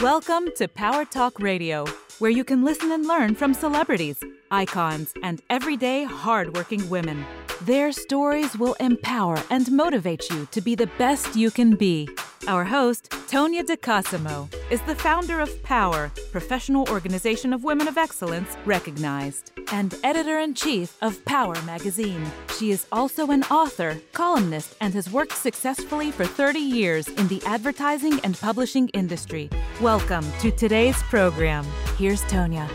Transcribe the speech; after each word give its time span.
Welcome 0.00 0.48
to 0.56 0.66
Power 0.66 1.04
Talk 1.04 1.38
Radio, 1.38 1.86
where 2.18 2.30
you 2.30 2.42
can 2.42 2.64
listen 2.64 2.90
and 2.90 3.06
learn 3.06 3.36
from 3.36 3.54
celebrities, 3.54 4.18
icons, 4.50 5.14
and 5.22 5.40
everyday 5.48 6.02
hardworking 6.02 6.90
women. 6.90 7.24
Their 7.62 7.92
stories 7.92 8.58
will 8.58 8.74
empower 8.74 9.40
and 9.50 9.70
motivate 9.70 10.28
you 10.30 10.46
to 10.50 10.60
be 10.60 10.74
the 10.74 10.88
best 10.98 11.36
you 11.36 11.50
can 11.52 11.76
be. 11.76 12.08
Our 12.46 12.64
host, 12.64 13.08
Tonia 13.30 13.62
DeCosimo, 13.62 14.52
is 14.70 14.82
the 14.82 14.94
founder 14.94 15.40
of 15.40 15.62
Power, 15.62 16.12
professional 16.30 16.86
organization 16.90 17.54
of 17.54 17.64
women 17.64 17.88
of 17.88 17.96
excellence 17.96 18.54
recognized, 18.66 19.52
and 19.72 19.94
editor 20.04 20.38
in 20.38 20.52
chief 20.52 20.98
of 21.00 21.24
Power 21.24 21.54
magazine. 21.62 22.22
She 22.58 22.70
is 22.70 22.86
also 22.92 23.28
an 23.30 23.44
author, 23.44 23.96
columnist, 24.12 24.76
and 24.82 24.92
has 24.92 25.10
worked 25.10 25.36
successfully 25.36 26.10
for 26.10 26.26
30 26.26 26.58
years 26.58 27.08
in 27.08 27.28
the 27.28 27.42
advertising 27.46 28.20
and 28.20 28.38
publishing 28.38 28.90
industry. 28.90 29.48
Welcome 29.80 30.30
to 30.40 30.50
today's 30.50 31.02
program. 31.04 31.64
Here's 31.96 32.22
Tonia. 32.24 32.68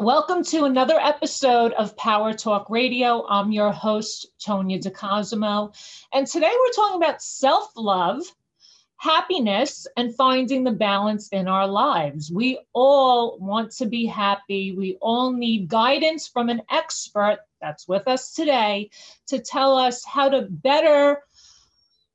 Welcome 0.00 0.44
to 0.44 0.62
another 0.62 0.96
episode 0.96 1.72
of 1.72 1.96
Power 1.96 2.32
Talk 2.32 2.70
Radio. 2.70 3.26
I'm 3.26 3.50
your 3.50 3.72
host, 3.72 4.28
Tonia 4.38 4.80
DeCosimo. 4.80 5.74
And 6.14 6.24
today 6.24 6.52
we're 6.56 6.72
talking 6.72 7.02
about 7.02 7.20
self 7.20 7.72
love, 7.74 8.22
happiness, 8.98 9.88
and 9.96 10.14
finding 10.14 10.62
the 10.62 10.70
balance 10.70 11.30
in 11.30 11.48
our 11.48 11.66
lives. 11.66 12.30
We 12.30 12.60
all 12.74 13.40
want 13.40 13.72
to 13.72 13.86
be 13.86 14.06
happy. 14.06 14.70
We 14.70 14.98
all 15.00 15.32
need 15.32 15.66
guidance 15.66 16.28
from 16.28 16.48
an 16.48 16.62
expert 16.70 17.38
that's 17.60 17.88
with 17.88 18.06
us 18.06 18.32
today 18.34 18.90
to 19.26 19.40
tell 19.40 19.76
us 19.76 20.04
how 20.04 20.28
to 20.28 20.42
better 20.42 21.24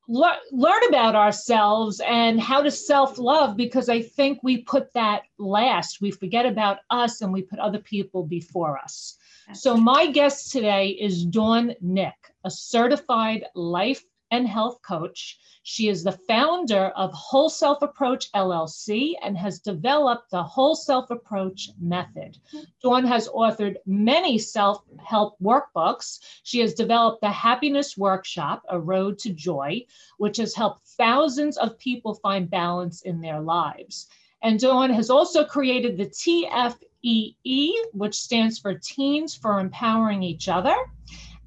le- 0.07 0.39
learn 0.52 0.84
about 0.89 1.16
ourselves 1.16 2.02
and 2.05 2.39
how 2.39 2.62
to 2.62 2.71
self 2.71 3.17
love 3.17 3.55
because 3.55 3.89
I 3.89 4.02
think 4.02 4.39
we 4.43 4.62
put 4.63 4.93
that 4.93 5.23
last. 5.38 6.01
We 6.01 6.12
forget 6.12 6.45
about 6.45 6.79
us 6.90 7.21
and 7.21 7.32
we 7.32 7.41
put 7.41 7.60
other 7.60 7.79
people 7.79 8.23
before 8.23 8.77
us. 8.77 9.18
so, 9.54 9.76
my 9.76 10.07
guest 10.07 10.51
today 10.51 10.90
is 10.90 11.26
Dawn 11.26 11.73
Nick, 11.82 12.15
a 12.43 12.51
certified 12.51 13.45
life 13.55 14.04
and 14.34 14.48
health 14.48 14.81
coach. 14.81 15.37
She 15.62 15.89
is 15.89 16.03
the 16.03 16.20
founder 16.27 16.87
of 16.95 17.13
Whole 17.13 17.49
Self 17.49 17.84
Approach 17.84 18.31
LLC 18.31 19.13
and 19.21 19.37
has 19.37 19.59
developed 19.59 20.31
the 20.31 20.41
Whole 20.41 20.76
Self 20.76 21.12
Approach 21.12 21.70
method. 21.79 22.39
Dawn 22.81 23.05
has 23.05 23.29
authored 23.29 23.76
many 23.85 24.39
self 24.39 24.81
help 25.05 25.37
workbooks. 25.39 26.20
She 26.41 26.59
has 26.61 26.73
developed 26.73 27.21
the 27.21 27.29
Happiness 27.29 27.95
Workshop, 27.95 28.63
A 28.70 28.79
Road 28.79 29.20
to 29.20 29.29
Joy, 29.29 29.85
which 30.17 30.37
has 30.37 30.55
helped 30.55 30.87
thousands 30.87 31.55
of 31.57 31.77
people 31.77 32.15
find 32.15 32.49
balance 32.49 33.04
in 33.04 33.21
their 33.21 33.39
lives. 33.39 34.07
And 34.41 34.59
Dawn 34.59 34.89
has 34.89 35.11
also 35.11 35.45
created 35.45 35.95
the 35.95 36.07
TFEE, 36.07 37.71
which 37.93 38.15
stands 38.15 38.57
for 38.57 38.73
Teens 38.73 39.35
for 39.35 39.59
Empowering 39.59 40.23
Each 40.23 40.49
Other. 40.49 40.76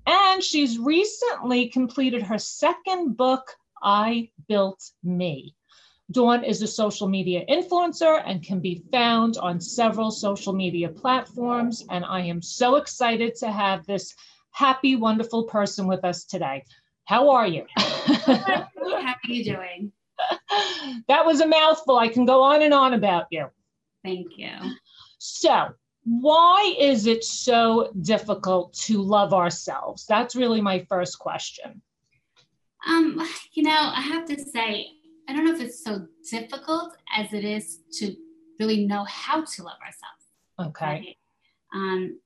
And 0.06 0.42
she's 0.42 0.78
recently 0.78 1.68
completed 1.68 2.22
her 2.22 2.38
second 2.38 3.16
book, 3.16 3.56
I 3.82 4.30
Built 4.48 4.90
Me. 5.02 5.54
Dawn 6.12 6.44
is 6.44 6.62
a 6.62 6.68
social 6.68 7.08
media 7.08 7.44
influencer 7.48 8.22
and 8.24 8.42
can 8.42 8.60
be 8.60 8.84
found 8.92 9.36
on 9.38 9.60
several 9.60 10.12
social 10.12 10.52
media 10.52 10.88
platforms. 10.88 11.84
And 11.90 12.04
I 12.04 12.20
am 12.20 12.40
so 12.40 12.76
excited 12.76 13.34
to 13.36 13.50
have 13.50 13.84
this 13.86 14.14
happy, 14.52 14.94
wonderful 14.94 15.44
person 15.44 15.88
with 15.88 16.04
us 16.04 16.24
today. 16.24 16.62
How 17.06 17.30
are 17.30 17.46
you? 17.46 17.66
How 17.76 18.68
are 18.86 19.16
you 19.24 19.44
doing? 19.44 19.92
that 21.08 21.26
was 21.26 21.40
a 21.40 21.46
mouthful. 21.46 21.98
I 21.98 22.08
can 22.08 22.24
go 22.24 22.42
on 22.42 22.62
and 22.62 22.72
on 22.72 22.94
about 22.94 23.26
you. 23.30 23.48
Thank 24.04 24.38
you. 24.38 24.52
So, 25.18 25.68
why 26.06 26.76
is 26.78 27.06
it 27.06 27.24
so 27.24 27.90
difficult 28.00 28.72
to 28.74 29.02
love 29.02 29.34
ourselves? 29.34 30.06
That's 30.06 30.36
really 30.36 30.60
my 30.60 30.86
first 30.88 31.18
question. 31.18 31.82
Um, 32.86 33.20
you 33.54 33.64
know, 33.64 33.72
I 33.92 34.00
have 34.00 34.24
to 34.26 34.38
say, 34.38 34.86
I 35.28 35.34
don't 35.34 35.44
know 35.44 35.52
if 35.52 35.60
it's 35.60 35.82
so 35.82 36.06
difficult 36.30 36.96
as 37.14 37.32
it 37.32 37.44
is 37.44 37.80
to 37.94 38.14
really 38.60 38.86
know 38.86 39.04
how 39.08 39.44
to 39.44 39.62
love 39.64 39.78
ourselves. 39.84 40.70
Okay. 40.76 40.86
Right? 40.86 41.16
Um, 41.74 42.20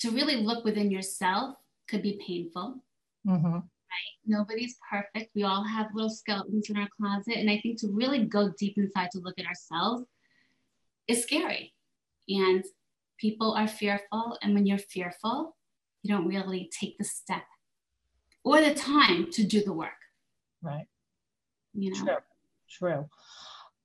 to 0.00 0.10
really 0.10 0.36
look 0.36 0.62
within 0.62 0.90
yourself 0.90 1.56
could 1.88 2.02
be 2.02 2.20
painful. 2.26 2.82
Mm-hmm. 3.26 3.54
Right? 3.54 4.14
Nobody's 4.26 4.76
perfect. 4.88 5.30
We 5.34 5.44
all 5.44 5.64
have 5.64 5.86
little 5.94 6.10
skeletons 6.10 6.68
in 6.68 6.76
our 6.76 6.88
closet. 7.00 7.38
And 7.38 7.50
I 7.50 7.58
think 7.58 7.80
to 7.80 7.88
really 7.88 8.26
go 8.26 8.52
deep 8.58 8.76
inside 8.76 9.08
to 9.12 9.20
look 9.20 9.38
at 9.38 9.46
ourselves 9.46 10.04
is 11.08 11.22
scary. 11.22 11.72
And 12.30 12.64
people 13.18 13.52
are 13.52 13.68
fearful. 13.68 14.38
And 14.42 14.54
when 14.54 14.66
you're 14.66 14.78
fearful, 14.78 15.56
you 16.02 16.14
don't 16.14 16.28
really 16.28 16.70
take 16.78 16.96
the 16.98 17.04
step 17.04 17.42
or 18.44 18.60
the 18.60 18.74
time 18.74 19.30
to 19.32 19.44
do 19.44 19.62
the 19.62 19.72
work. 19.72 19.90
Right. 20.62 20.86
You 21.74 21.90
know? 21.92 22.04
True. 22.04 22.16
True. 22.70 23.08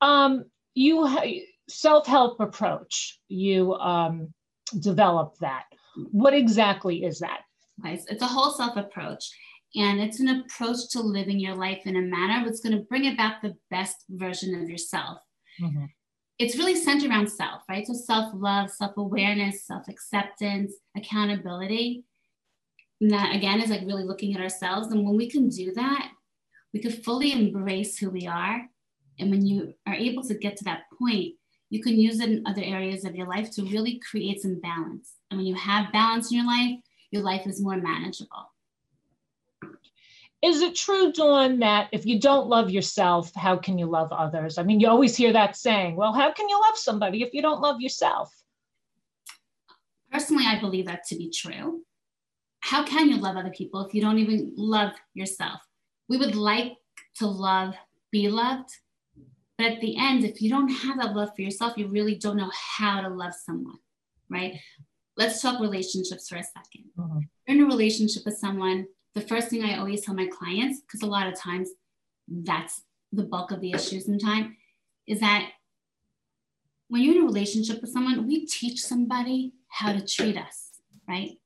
Um, 0.01 0.45
you 0.75 1.05
ha- 1.05 1.41
self-help 1.67 2.39
approach. 2.39 3.19
You 3.27 3.73
um, 3.75 4.33
developed 4.79 5.39
that. 5.41 5.65
What 6.11 6.33
exactly 6.33 7.03
is 7.03 7.19
that? 7.19 7.41
It's 7.83 8.21
a 8.21 8.27
whole 8.27 8.51
self 8.51 8.77
approach. 8.77 9.25
And 9.75 9.99
it's 9.99 10.21
an 10.21 10.29
approach 10.29 10.89
to 10.91 11.01
living 11.01 11.39
your 11.39 11.55
life 11.55 11.81
in 11.85 11.97
a 11.97 12.01
manner 12.01 12.45
that's 12.45 12.61
going 12.61 12.77
to 12.77 12.83
bring 12.83 13.07
about 13.13 13.41
the 13.41 13.55
best 13.69 13.97
version 14.09 14.61
of 14.61 14.69
yourself. 14.69 15.19
Mhm. 15.59 15.89
It's 16.37 16.57
really 16.57 16.75
centered 16.75 17.09
around 17.09 17.29
self, 17.29 17.61
right? 17.69 17.87
So 17.87 17.93
self 17.93 18.31
love, 18.33 18.69
self 18.69 18.97
awareness, 18.97 19.65
self 19.65 19.87
acceptance, 19.87 20.73
accountability. 20.97 22.03
And 23.01 23.11
that 23.11 23.35
again 23.35 23.61
is 23.61 23.69
like 23.69 23.81
really 23.81 24.03
looking 24.03 24.35
at 24.35 24.41
ourselves. 24.41 24.87
And 24.87 25.05
when 25.05 25.17
we 25.17 25.29
can 25.29 25.49
do 25.49 25.73
that, 25.73 26.11
we 26.73 26.81
can 26.81 26.91
fully 26.91 27.31
embrace 27.31 27.97
who 27.97 28.09
we 28.09 28.27
are. 28.27 28.61
And 29.17 29.31
when 29.31 29.45
you 29.45 29.73
are 29.87 29.93
able 29.93 30.23
to 30.23 30.35
get 30.35 30.57
to 30.57 30.65
that 30.65 30.83
point, 30.99 31.35
you 31.69 31.81
can 31.81 31.99
use 31.99 32.19
it 32.19 32.29
in 32.29 32.45
other 32.45 32.61
areas 32.63 33.05
of 33.05 33.15
your 33.15 33.27
life 33.27 33.49
to 33.51 33.63
really 33.63 33.99
create 34.09 34.41
some 34.41 34.59
balance. 34.59 35.13
And 35.29 35.39
when 35.39 35.47
you 35.47 35.55
have 35.55 35.91
balance 35.91 36.31
in 36.31 36.37
your 36.37 36.47
life, 36.47 36.79
your 37.11 37.23
life 37.23 37.47
is 37.47 37.61
more 37.61 37.77
manageable. 37.77 38.51
Is 40.45 40.61
it 40.61 40.75
true, 40.75 41.11
Dawn, 41.11 41.57
that 41.59 41.89
if 41.91 42.05
you 42.05 42.19
don't 42.19 42.47
love 42.47 42.69
yourself, 42.69 43.33
how 43.33 43.57
can 43.57 43.79
you 43.79 43.87
love 43.87 44.11
others? 44.11 44.59
I 44.59 44.63
mean, 44.63 44.79
you 44.79 44.87
always 44.87 45.17
hear 45.17 45.33
that 45.33 45.55
saying. 45.55 45.95
Well, 45.95 46.13
how 46.13 46.31
can 46.31 46.47
you 46.47 46.61
love 46.61 46.77
somebody 46.77 47.23
if 47.23 47.33
you 47.33 47.41
don't 47.41 47.61
love 47.61 47.81
yourself? 47.81 48.31
Personally, 50.11 50.45
I 50.45 50.59
believe 50.59 50.85
that 50.85 51.03
to 51.07 51.15
be 51.15 51.31
true. 51.31 51.81
How 52.59 52.85
can 52.85 53.09
you 53.09 53.17
love 53.17 53.37
other 53.37 53.49
people 53.49 53.85
if 53.85 53.95
you 53.95 54.01
don't 54.01 54.19
even 54.19 54.53
love 54.55 54.91
yourself? 55.15 55.61
We 56.09 56.17
would 56.17 56.35
like 56.35 56.73
to 57.15 57.25
love, 57.25 57.73
be 58.11 58.29
loved. 58.29 58.69
But 59.57 59.67
at 59.67 59.81
the 59.81 59.97
end, 59.97 60.25
if 60.25 60.43
you 60.43 60.51
don't 60.51 60.69
have 60.69 60.99
that 60.99 61.15
love 61.15 61.29
for 61.35 61.41
yourself, 61.41 61.73
you 61.75 61.87
really 61.87 62.17
don't 62.17 62.37
know 62.37 62.51
how 62.77 63.01
to 63.01 63.09
love 63.09 63.33
someone, 63.33 63.79
right? 64.29 64.59
Let's 65.17 65.41
talk 65.41 65.59
relationships 65.59 66.29
for 66.29 66.35
a 66.35 66.43
2nd 66.43 66.91
Mhm. 66.99 67.21
You're 67.47 67.57
in 67.57 67.63
a 67.63 67.65
relationship 67.65 68.25
with 68.25 68.37
someone. 68.37 68.85
The 69.15 69.21
first 69.21 69.47
thing 69.49 69.63
I 69.63 69.77
always 69.77 70.01
tell 70.01 70.13
my 70.13 70.27
clients, 70.27 70.81
because 70.81 71.01
a 71.01 71.07
lot 71.07 71.27
of 71.27 71.39
times 71.39 71.69
that's 72.27 72.81
the 73.11 73.23
bulk 73.23 73.51
of 73.51 73.61
the 73.61 73.71
issues 73.71 74.07
in 74.07 74.19
time, 74.19 74.57
is 75.07 75.21
that 75.21 75.49
when 76.89 77.01
you're 77.01 77.15
in 77.15 77.23
a 77.23 77.25
relationship 77.25 77.81
with 77.81 77.91
someone, 77.91 78.27
we 78.27 78.45
teach 78.45 78.81
somebody 78.83 79.53
how 79.69 79.93
to 79.93 80.05
treat 80.05 80.37
us, 80.37 80.71
right? 81.07 81.39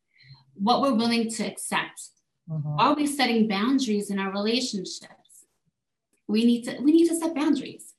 What 0.55 0.81
we're 0.81 0.95
willing 0.95 1.29
to 1.29 1.43
accept. 1.43 2.09
Mhm. 2.49 2.75
Are 2.79 2.95
we 2.95 3.05
setting 3.05 3.47
boundaries 3.47 4.09
in 4.09 4.17
our 4.19 4.31
relationships? 4.31 5.45
We 6.27 6.45
need 6.45 6.63
to 6.63 6.79
we 6.81 6.91
need 6.91 7.07
to 7.07 7.15
set 7.15 7.35
boundaries. 7.35 7.93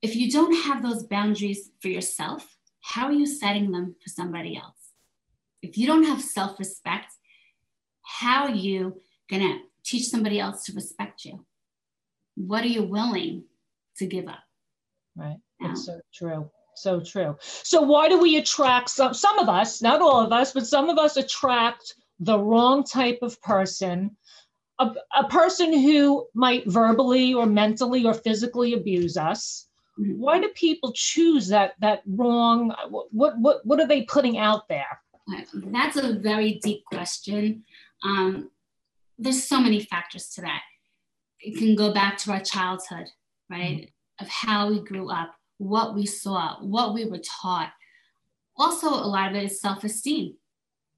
If 0.00 0.16
you 0.16 0.30
don't 0.30 0.54
have 0.66 0.82
those 0.82 1.02
boundaries 1.04 1.70
for 1.80 1.88
yourself, 1.88 2.56
how 2.80 3.06
are 3.06 3.12
you 3.12 3.26
setting 3.26 3.70
them 3.70 3.96
for 4.02 4.08
somebody 4.08 4.56
else? 4.56 4.92
If 5.60 5.76
you 5.76 5.86
don't 5.86 6.04
have 6.04 6.22
self-respect, 6.22 7.12
how 8.08 8.44
are 8.44 8.54
you 8.54 9.00
gonna 9.30 9.58
teach 9.84 10.08
somebody 10.08 10.40
else 10.40 10.64
to 10.64 10.72
respect 10.72 11.26
you? 11.26 11.44
What 12.36 12.64
are 12.64 12.68
you 12.68 12.82
willing 12.82 13.44
to 13.98 14.06
give 14.06 14.26
up? 14.28 14.42
Right. 15.14 15.36
It's 15.60 15.84
so 15.84 16.00
true. 16.12 16.50
So 16.74 17.00
true. 17.00 17.36
So 17.42 17.82
why 17.82 18.08
do 18.08 18.18
we 18.18 18.38
attract 18.38 18.88
some 18.90 19.12
some 19.12 19.38
of 19.38 19.48
us, 19.48 19.82
not 19.82 20.00
all 20.00 20.20
of 20.24 20.32
us, 20.32 20.52
but 20.52 20.66
some 20.66 20.88
of 20.88 20.98
us 20.98 21.16
attract 21.16 21.94
the 22.20 22.38
wrong 22.38 22.82
type 22.82 23.18
of 23.20 23.40
person, 23.42 24.16
a, 24.78 24.94
a 25.14 25.28
person 25.28 25.72
who 25.72 26.26
might 26.34 26.66
verbally 26.66 27.34
or 27.34 27.46
mentally 27.46 28.04
or 28.06 28.14
physically 28.14 28.72
abuse 28.72 29.16
us. 29.16 29.68
Mhm. 29.98 30.16
Why 30.16 30.40
do 30.40 30.48
people 30.54 30.92
choose 30.94 31.48
that 31.48 31.74
that 31.80 32.02
wrong 32.06 32.74
what 32.88 33.38
what 33.38 33.66
what 33.66 33.80
are 33.80 33.86
they 33.86 34.02
putting 34.04 34.38
out 34.38 34.66
there? 34.68 35.02
That's 35.52 35.96
a 35.96 36.14
very 36.14 36.54
deep 36.62 36.84
question. 36.86 37.64
Um, 38.04 38.50
there's 39.18 39.44
so 39.44 39.60
many 39.60 39.80
factors 39.80 40.28
to 40.30 40.42
that. 40.42 40.62
it 41.40 41.58
can 41.58 41.74
go 41.74 41.92
back 41.92 42.16
to 42.18 42.32
our 42.32 42.40
childhood, 42.40 43.06
right? 43.50 43.76
Mm-hmm. 43.78 44.24
Of 44.24 44.28
how 44.28 44.68
we 44.70 44.80
grew 44.82 45.10
up, 45.10 45.32
what 45.58 45.94
we 45.94 46.04
saw, 46.06 46.56
what 46.60 46.92
we 46.94 47.04
were 47.04 47.20
taught. 47.24 47.70
Also, 48.56 48.88
a 48.88 49.06
lot 49.06 49.30
of 49.30 49.36
it 49.36 49.44
is 49.44 49.60
self 49.60 49.84
esteem. 49.84 50.34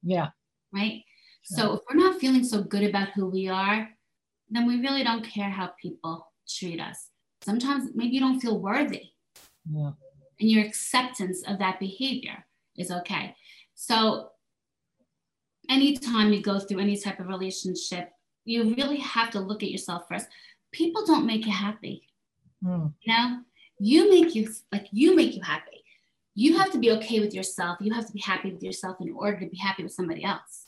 Yeah. 0.01 0.29
Right. 0.73 1.03
So, 1.43 1.73
if 1.73 1.81
we're 1.89 1.99
not 1.99 2.19
feeling 2.19 2.43
so 2.43 2.63
good 2.63 2.83
about 2.83 3.09
who 3.09 3.27
we 3.27 3.47
are, 3.47 3.89
then 4.49 4.67
we 4.67 4.79
really 4.81 5.03
don't 5.03 5.23
care 5.23 5.49
how 5.49 5.71
people 5.81 6.27
treat 6.47 6.79
us. 6.79 7.09
Sometimes 7.43 7.91
maybe 7.93 8.15
you 8.15 8.19
don't 8.19 8.39
feel 8.39 8.59
worthy. 8.59 9.09
Yeah. 9.71 9.91
And 10.39 10.49
your 10.49 10.63
acceptance 10.65 11.43
of 11.47 11.59
that 11.59 11.79
behavior 11.79 12.45
is 12.75 12.89
okay. 12.91 13.35
So, 13.75 14.29
anytime 15.71 16.33
you 16.33 16.41
go 16.41 16.59
through 16.59 16.79
any 16.79 16.97
type 16.97 17.19
of 17.19 17.27
relationship, 17.27 18.11
you 18.43 18.75
really 18.75 18.97
have 18.97 19.31
to 19.31 19.39
look 19.39 19.63
at 19.63 19.71
yourself 19.71 20.03
first. 20.07 20.27
People 20.71 21.05
don't 21.05 21.25
make 21.25 21.45
you 21.45 21.51
happy. 21.51 22.03
Mm. 22.63 22.93
You 23.01 23.13
know, 23.13 23.39
you 23.79 24.09
make 24.09 24.35
you 24.35 24.51
like 24.71 24.87
you 24.91 25.15
make 25.15 25.35
you 25.35 25.41
happy. 25.41 25.83
You 26.35 26.57
have 26.57 26.71
to 26.71 26.77
be 26.77 26.91
okay 26.91 27.19
with 27.19 27.33
yourself. 27.33 27.77
You 27.81 27.93
have 27.93 28.07
to 28.07 28.13
be 28.13 28.21
happy 28.21 28.51
with 28.51 28.63
yourself 28.63 28.97
in 28.99 29.11
order 29.13 29.39
to 29.39 29.47
be 29.47 29.57
happy 29.57 29.83
with 29.83 29.93
somebody 29.93 30.23
else. 30.23 30.65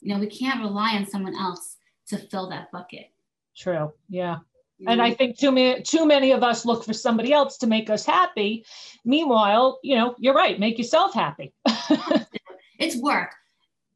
You 0.00 0.14
know, 0.14 0.20
we 0.20 0.26
can't 0.26 0.60
rely 0.60 0.94
on 0.96 1.06
someone 1.06 1.34
else 1.34 1.76
to 2.08 2.18
fill 2.18 2.50
that 2.50 2.70
bucket. 2.70 3.10
True. 3.56 3.92
Yeah. 4.08 4.38
And 4.86 5.00
I 5.00 5.14
think 5.14 5.38
too 5.38 5.50
many 5.50 5.82
too 5.82 6.06
many 6.06 6.32
of 6.32 6.42
us 6.42 6.66
look 6.66 6.84
for 6.84 6.92
somebody 6.92 7.32
else 7.32 7.56
to 7.58 7.66
make 7.66 7.88
us 7.88 8.04
happy. 8.04 8.64
Meanwhile, 9.04 9.80
you 9.82 9.96
know, 9.96 10.14
you're 10.18 10.34
right. 10.34 10.60
Make 10.60 10.76
yourself 10.76 11.14
happy. 11.14 11.54
it's 12.78 12.96
work. 12.96 13.32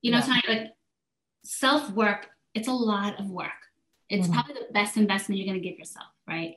You 0.02 0.12
know, 0.12 0.18
yeah. 0.18 0.20
it's 0.20 0.28
not 0.28 0.48
like 0.48 0.70
self 1.44 1.90
work. 1.90 2.28
It's 2.54 2.68
a 2.68 2.72
lot 2.72 3.18
of 3.20 3.30
work. 3.30 3.50
It's 4.08 4.26
mm-hmm. 4.26 4.34
probably 4.34 4.54
the 4.54 4.72
best 4.72 4.96
investment 4.96 5.38
you're 5.38 5.46
going 5.46 5.62
to 5.62 5.68
give 5.68 5.78
yourself, 5.78 6.08
right? 6.26 6.54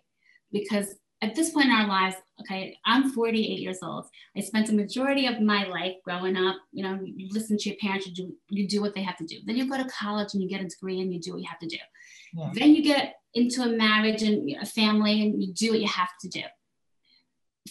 Because 0.51 0.95
at 1.22 1.36
this 1.36 1.51
point 1.51 1.68
in 1.68 1.72
our 1.72 1.88
lives, 1.88 2.16
okay, 2.42 2.78
I'm 2.86 3.12
48 3.12 3.60
years 3.60 3.80
old. 3.81 4.06
I 4.36 4.42
spent 4.42 4.68
the 4.68 4.74
majority 4.74 5.28
of 5.28 5.40
my 5.40 5.63
life 5.66 5.94
growing 6.04 6.36
up. 6.36 6.57
You 6.72 6.84
know, 6.84 7.00
you 7.01 7.30
listen 7.31 7.57
to 7.57 7.69
your 7.69 7.78
parents, 7.80 8.07
you 8.07 8.13
do 8.13 8.36
you 8.50 8.68
do 8.68 8.81
what 8.81 8.94
they 8.94 9.04
have 9.04 9.18
to 9.18 9.25
do. 9.25 9.38
Then 9.45 9.56
you 9.56 9.69
go 9.69 9.78
to 9.78 9.88
college 9.90 10.34
and 10.34 10.44
you 10.44 10.50
get 10.50 10.62
a 10.62 10.68
degree 10.68 11.00
and 11.00 11.13
you 11.13 11.22
do 11.22 11.34
what 11.34 11.42
you 11.42 11.48
have 11.48 11.60
to 11.60 11.68
do. 11.68 11.78
Yeah. 12.34 12.50
Then 12.54 12.75
you 12.75 12.84
get 12.84 13.16
into 13.34 13.62
a 13.62 13.68
marriage 13.68 14.22
and 14.22 14.50
a 14.62 14.66
family 14.66 15.22
and 15.22 15.42
you 15.42 15.54
do 15.54 15.72
what 15.72 15.80
you 15.80 15.88
have 15.88 16.10
to 16.22 16.28
do 16.28 16.42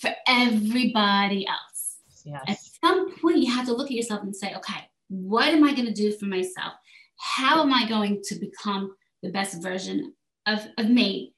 for 0.00 0.10
everybody 0.26 1.46
else. 1.46 1.98
Yes. 2.24 2.42
At 2.48 2.58
some 2.80 3.18
point, 3.18 3.38
you 3.38 3.52
have 3.52 3.66
to 3.66 3.74
look 3.74 3.88
at 3.88 3.96
yourself 3.96 4.22
and 4.22 4.34
say, 4.34 4.54
okay, 4.54 4.88
what 5.12 5.48
am 5.48 5.62
I 5.62 5.74
going 5.74 5.86
to 5.86 5.92
do 5.92 6.10
for 6.12 6.24
myself? 6.24 6.72
How 7.18 7.60
am 7.62 7.72
I 7.72 7.86
going 7.86 8.22
to 8.24 8.34
become 8.36 8.94
the 9.22 9.30
best 9.30 9.62
version 9.62 10.14
of, 10.46 10.66
of 10.78 10.88
me? 10.88 11.34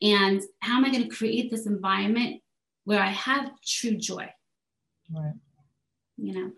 And 0.00 0.40
how 0.60 0.76
am 0.76 0.84
I 0.84 0.90
going 0.90 1.02
to 1.02 1.14
create 1.14 1.50
this 1.50 1.66
environment 1.66 2.40
where 2.84 3.00
I 3.00 3.08
have 3.08 3.50
true 3.66 3.96
joy? 3.96 4.30
Right. 5.12 5.34
You 6.16 6.34
know, 6.34 6.52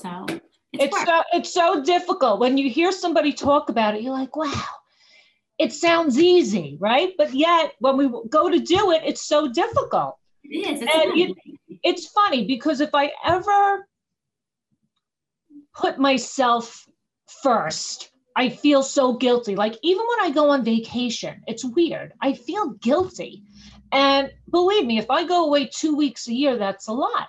so 0.00 0.26
it's, 0.72 0.96
it's 0.96 1.04
so 1.04 1.22
it's 1.32 1.54
so 1.54 1.82
difficult 1.82 2.40
when 2.40 2.58
you 2.58 2.68
hear 2.68 2.92
somebody 2.92 3.32
talk 3.32 3.70
about 3.70 3.94
it. 3.94 4.02
You're 4.02 4.12
like, 4.12 4.36
wow, 4.36 4.64
it 5.58 5.72
sounds 5.72 6.18
easy, 6.18 6.76
right? 6.80 7.12
But 7.16 7.32
yet, 7.32 7.72
when 7.78 7.96
we 7.96 8.10
go 8.28 8.50
to 8.50 8.58
do 8.58 8.90
it, 8.90 9.02
it's 9.04 9.22
so 9.22 9.48
difficult. 9.48 10.16
It 10.44 10.68
is. 10.68 10.82
It's 10.82 10.94
and 10.94 11.18
it, 11.18 11.36
it's 11.82 12.06
funny 12.08 12.46
because 12.46 12.80
if 12.80 12.90
I 12.94 13.10
ever 13.24 13.86
put 15.80 15.98
myself 15.98 16.86
first, 17.42 18.10
I 18.36 18.48
feel 18.48 18.82
so 18.82 19.14
guilty. 19.14 19.56
Like 19.56 19.76
even 19.82 20.04
when 20.08 20.26
I 20.26 20.30
go 20.30 20.50
on 20.50 20.64
vacation, 20.64 21.42
it's 21.46 21.64
weird. 21.64 22.12
I 22.20 22.34
feel 22.34 22.70
guilty. 22.74 23.42
And 23.92 24.30
believe 24.50 24.86
me, 24.86 24.98
if 24.98 25.10
I 25.10 25.24
go 25.26 25.46
away 25.46 25.66
two 25.66 25.96
weeks 25.96 26.28
a 26.28 26.32
year, 26.32 26.56
that's 26.56 26.88
a 26.88 26.92
lot. 26.92 27.28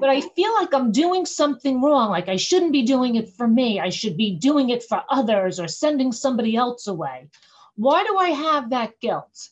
But 0.00 0.10
I 0.10 0.20
feel 0.20 0.52
like 0.54 0.74
I'm 0.74 0.90
doing 0.90 1.24
something 1.24 1.80
wrong. 1.80 2.10
Like 2.10 2.28
I 2.28 2.36
shouldn't 2.36 2.72
be 2.72 2.82
doing 2.82 3.14
it 3.14 3.28
for 3.28 3.46
me. 3.46 3.78
I 3.78 3.88
should 3.88 4.16
be 4.16 4.36
doing 4.36 4.70
it 4.70 4.82
for 4.82 5.02
others 5.10 5.60
or 5.60 5.68
sending 5.68 6.10
somebody 6.10 6.56
else 6.56 6.88
away. 6.88 7.28
Why 7.76 8.02
do 8.04 8.16
I 8.16 8.30
have 8.30 8.70
that 8.70 8.98
guilt? 9.00 9.50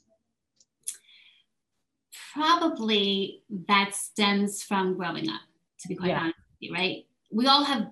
Probably 2.32 3.42
that 3.68 3.94
stems 3.94 4.62
from 4.62 4.96
growing 4.96 5.28
up, 5.28 5.42
to 5.80 5.88
be 5.88 5.94
quite 5.94 6.08
yeah. 6.08 6.20
honest 6.20 6.38
with 6.38 6.68
you, 6.68 6.74
right? 6.74 7.06
We 7.30 7.46
all 7.46 7.62
have 7.62 7.86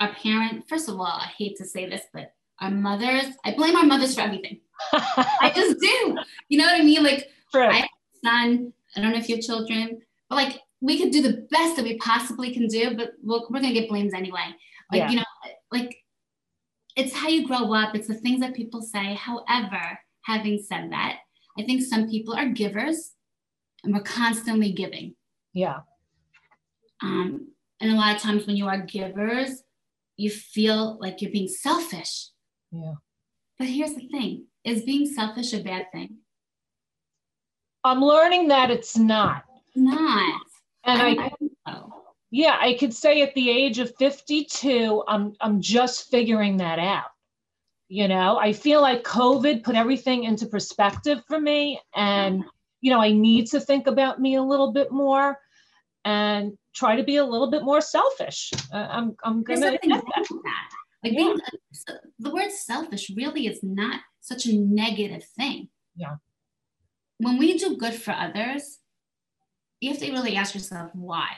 our 0.00 0.12
parent, 0.14 0.68
first 0.68 0.88
of 0.88 0.96
all, 0.96 1.06
I 1.06 1.30
hate 1.38 1.56
to 1.56 1.64
say 1.64 1.88
this, 1.88 2.02
but 2.12 2.32
our 2.60 2.70
mothers, 2.70 3.26
I 3.44 3.54
blame 3.54 3.76
our 3.76 3.84
mothers 3.84 4.14
for 4.14 4.22
everything. 4.22 4.60
I 4.92 5.52
just 5.54 5.80
do. 5.80 6.16
You 6.48 6.58
know 6.58 6.64
what 6.64 6.80
I 6.80 6.84
mean? 6.84 7.02
Like. 7.02 7.30
I 7.54 7.76
have 7.76 7.84
a 7.84 8.26
son, 8.26 8.72
I 8.96 9.00
don't 9.00 9.12
know 9.12 9.18
if 9.18 9.28
you 9.28 9.36
have 9.36 9.44
children, 9.44 10.00
but 10.28 10.36
like, 10.36 10.60
we 10.80 10.98
could 10.98 11.10
do 11.10 11.22
the 11.22 11.46
best 11.50 11.76
that 11.76 11.84
we 11.84 11.96
possibly 11.98 12.52
can 12.52 12.66
do, 12.66 12.94
but 12.94 13.12
we 13.22 13.40
we're 13.50 13.60
gonna 13.60 13.72
get 13.72 13.88
blamed 13.88 14.14
anyway. 14.14 14.54
Like, 14.92 15.00
yeah. 15.00 15.10
you 15.10 15.16
know, 15.16 15.24
like 15.72 15.96
it's 16.96 17.14
how 17.14 17.28
you 17.28 17.46
grow 17.46 17.72
up, 17.72 17.94
it's 17.94 18.08
the 18.08 18.14
things 18.14 18.40
that 18.40 18.54
people 18.54 18.82
say. 18.82 19.14
However, 19.14 19.98
having 20.22 20.62
said 20.62 20.92
that, 20.92 21.18
I 21.58 21.62
think 21.62 21.82
some 21.82 22.10
people 22.10 22.34
are 22.34 22.48
givers 22.48 23.12
and 23.84 23.94
we're 23.94 24.02
constantly 24.02 24.72
giving. 24.72 25.14
Yeah. 25.52 25.80
Um, 27.02 27.48
and 27.80 27.90
a 27.90 27.94
lot 27.94 28.16
of 28.16 28.22
times 28.22 28.46
when 28.46 28.56
you 28.56 28.66
are 28.66 28.78
givers, 28.78 29.62
you 30.16 30.30
feel 30.30 30.98
like 31.00 31.20
you're 31.20 31.30
being 31.30 31.48
selfish. 31.48 32.28
Yeah. 32.72 32.94
But 33.58 33.68
here's 33.68 33.94
the 33.94 34.08
thing 34.08 34.46
is 34.64 34.82
being 34.82 35.06
selfish 35.06 35.52
a 35.52 35.62
bad 35.62 35.86
thing? 35.92 36.16
I'm 37.84 38.00
learning 38.00 38.48
that 38.48 38.70
it's 38.70 38.96
not. 38.96 39.44
Not. 39.76 40.42
And 40.84 41.02
I, 41.02 41.30
I 41.66 41.82
yeah, 42.30 42.56
I 42.60 42.74
could 42.74 42.92
say 42.92 43.22
at 43.22 43.34
the 43.34 43.48
age 43.50 43.78
of 43.78 43.94
52, 43.96 45.04
I'm 45.06 45.34
I'm 45.40 45.60
just 45.60 46.10
figuring 46.10 46.56
that 46.58 46.78
out. 46.78 47.10
You 47.88 48.08
know, 48.08 48.38
I 48.38 48.52
feel 48.52 48.80
like 48.80 49.04
COVID 49.04 49.62
put 49.62 49.76
everything 49.76 50.24
into 50.24 50.46
perspective 50.46 51.22
for 51.28 51.40
me. 51.40 51.80
And, 51.94 52.44
you 52.80 52.90
know, 52.90 53.00
I 53.00 53.12
need 53.12 53.46
to 53.48 53.60
think 53.60 53.86
about 53.86 54.20
me 54.20 54.34
a 54.34 54.42
little 54.42 54.72
bit 54.72 54.90
more 54.90 55.38
and 56.06 56.56
try 56.72 56.94
to 56.94 57.02
be 57.02 57.16
a 57.16 57.24
little 57.24 57.50
bit 57.50 57.64
more 57.64 57.80
selfish. 57.80 58.52
Uh, 58.72 58.86
I'm 58.96 59.16
I'm 59.24 59.42
gonna 59.42 59.72
get 59.72 59.82
that. 59.82 60.04
that. 60.04 60.68
Like 61.02 61.12
yeah. 61.12 61.18
being, 61.18 61.38
the 62.20 62.30
word 62.30 62.50
selfish 62.50 63.10
really 63.14 63.48
is 63.48 63.60
not 63.62 64.00
such 64.20 64.46
a 64.46 64.56
negative 64.56 65.24
thing. 65.36 65.68
Yeah. 65.96 66.16
When 67.18 67.38
we 67.38 67.58
do 67.58 67.76
good 67.76 67.94
for 67.94 68.12
others, 68.12 68.78
you 69.80 69.90
have 69.90 70.00
to 70.00 70.10
really 70.12 70.36
ask 70.36 70.54
yourself 70.54 70.90
why 70.94 71.28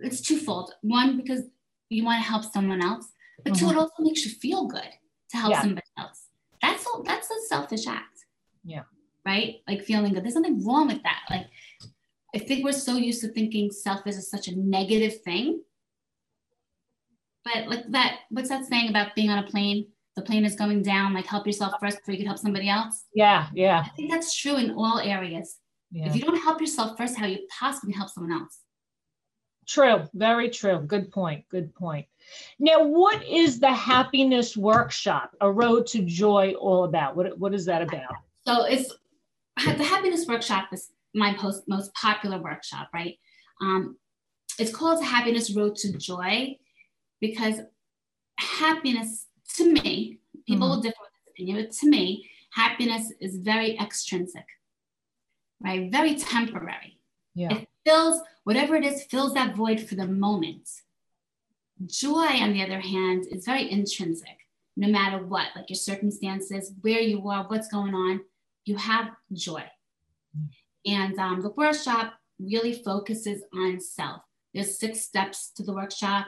it's 0.00 0.20
twofold. 0.20 0.74
One, 0.82 1.16
because 1.16 1.42
you 1.88 2.04
want 2.04 2.22
to 2.22 2.28
help 2.28 2.44
someone 2.44 2.82
else, 2.82 3.06
but 3.44 3.54
mm-hmm. 3.54 3.66
two, 3.66 3.72
it 3.72 3.78
also 3.78 4.00
makes 4.00 4.24
you 4.24 4.32
feel 4.32 4.66
good 4.66 4.92
to 5.30 5.36
help 5.36 5.52
yeah. 5.52 5.62
somebody 5.62 5.86
else. 5.98 6.26
That's 6.60 6.84
a, 6.84 7.02
that's 7.04 7.30
a 7.30 7.40
selfish 7.48 7.86
act. 7.86 8.18
Yeah. 8.64 8.82
Right? 9.24 9.56
Like 9.66 9.82
feeling 9.82 10.12
good. 10.12 10.24
There's 10.24 10.34
nothing 10.34 10.64
wrong 10.66 10.88
with 10.88 11.02
that. 11.02 11.20
Like 11.30 11.46
I 12.34 12.38
think 12.38 12.64
we're 12.64 12.72
so 12.72 12.96
used 12.96 13.20
to 13.22 13.28
thinking 13.28 13.70
selfish 13.70 14.14
is 14.14 14.30
such 14.30 14.48
a 14.48 14.56
negative 14.56 15.20
thing. 15.22 15.62
But 17.44 17.68
like 17.68 17.90
that, 17.90 18.20
what's 18.30 18.48
that 18.48 18.64
saying 18.66 18.88
about 18.88 19.14
being 19.14 19.30
on 19.30 19.44
a 19.44 19.46
plane? 19.46 19.88
The 20.16 20.22
plane 20.22 20.44
is 20.44 20.54
going 20.54 20.82
down, 20.82 21.14
like 21.14 21.26
help 21.26 21.46
yourself 21.46 21.74
first 21.80 21.98
before 21.98 22.12
you 22.12 22.18
can 22.18 22.26
help 22.26 22.38
somebody 22.38 22.68
else. 22.68 23.04
Yeah, 23.14 23.48
yeah. 23.54 23.84
I 23.86 23.88
think 23.96 24.10
that's 24.10 24.36
true 24.36 24.56
in 24.56 24.72
all 24.72 24.98
areas. 24.98 25.58
Yeah. 25.90 26.06
If 26.06 26.16
you 26.16 26.22
don't 26.22 26.36
help 26.36 26.60
yourself 26.60 26.96
first, 26.96 27.16
how 27.16 27.26
you 27.26 27.46
possibly 27.58 27.94
help 27.94 28.10
someone 28.10 28.32
else? 28.32 28.60
True, 29.66 30.08
very 30.14 30.50
true. 30.50 30.80
Good 30.80 31.10
point. 31.12 31.44
Good 31.48 31.74
point. 31.74 32.06
Now, 32.58 32.82
what 32.82 33.24
is 33.26 33.60
the 33.60 33.72
happiness 33.72 34.56
workshop, 34.56 35.34
A 35.40 35.50
Road 35.50 35.86
to 35.88 36.02
Joy, 36.02 36.54
all 36.54 36.84
about? 36.84 37.16
What, 37.16 37.38
what 37.38 37.54
is 37.54 37.64
that 37.66 37.82
about? 37.82 38.14
So, 38.46 38.64
it's 38.64 38.94
the 39.64 39.84
happiness 39.84 40.26
workshop 40.26 40.68
is 40.72 40.90
my 41.14 41.34
post, 41.34 41.64
most 41.68 41.92
popular 41.94 42.40
workshop, 42.40 42.88
right? 42.94 43.18
Um, 43.60 43.96
it's 44.58 44.74
called 44.74 45.02
Happiness 45.04 45.54
Road 45.54 45.76
to 45.76 45.96
Joy 45.96 46.56
because 47.20 47.60
happiness, 48.38 49.26
to 49.56 49.72
me, 49.72 50.18
people 50.46 50.66
mm-hmm. 50.66 50.76
will 50.76 50.80
differ 50.80 50.96
with 51.00 51.12
this 51.12 51.32
opinion, 51.32 51.64
but 51.64 51.72
to 51.72 51.88
me, 51.88 52.28
happiness 52.52 53.12
is 53.20 53.36
very 53.36 53.78
extrinsic, 53.78 54.44
right? 55.62 55.90
Very 55.90 56.16
temporary. 56.16 56.98
Yeah. 57.34 57.54
It 57.54 57.68
fills 57.84 58.20
whatever 58.44 58.76
it 58.76 58.84
is, 58.84 59.04
fills 59.04 59.34
that 59.34 59.56
void 59.56 59.80
for 59.80 59.94
the 59.94 60.06
moment. 60.06 60.68
Joy, 61.86 62.26
on 62.40 62.52
the 62.52 62.62
other 62.62 62.80
hand, 62.80 63.26
is 63.30 63.44
very 63.44 63.70
intrinsic. 63.70 64.36
No 64.76 64.88
matter 64.88 65.24
what, 65.24 65.48
like 65.54 65.68
your 65.68 65.76
circumstances, 65.76 66.72
where 66.80 67.00
you 67.00 67.28
are, 67.28 67.44
what's 67.48 67.68
going 67.68 67.94
on, 67.94 68.20
you 68.64 68.76
have 68.76 69.10
joy. 69.32 69.64
And 70.86 71.18
um, 71.18 71.40
the 71.40 71.50
workshop 71.50 72.14
really 72.38 72.82
focuses 72.82 73.42
on 73.54 73.80
self. 73.80 74.22
There's 74.52 74.78
six 74.78 75.00
steps 75.02 75.50
to 75.56 75.62
the 75.62 75.72
workshop. 75.72 76.26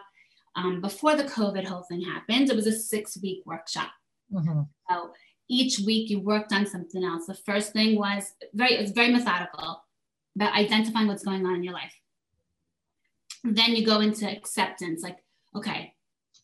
Um, 0.57 0.81
before 0.81 1.17
the 1.17 1.25
COVID 1.25 1.65
whole 1.65 1.83
thing 1.83 2.03
happened, 2.03 2.51
it 2.51 2.57
was 2.57 2.67
a 2.67 2.73
six 2.73 3.19
week 3.21 3.43
workshop. 3.45 3.91
Mm-hmm. 4.33 4.61
So 4.89 5.11
each 5.49 5.81
week 5.81 6.11
you 6.11 6.21
worked 6.21 6.53
on 6.53 6.67
something 6.67 7.05
else. 7.05 7.27
The 7.27 7.35
first 7.35 7.73
thing 7.73 7.99
was 7.99 8.33
very, 8.55 8.75
it's 8.75 8.93
very 8.93 9.13
methodical 9.13 9.83
about 10.37 10.55
identifying 10.55 11.09
what's 11.09 11.25
going 11.25 11.45
on 11.45 11.57
in 11.57 11.65
your 11.65 11.75
life. 11.75 11.95
Then 13.43 13.77
you 13.77 13.85
go 13.85 14.01
into 14.01 14.31
acceptance, 14.31 15.03
like, 15.03 15.19
okay, 15.55 15.93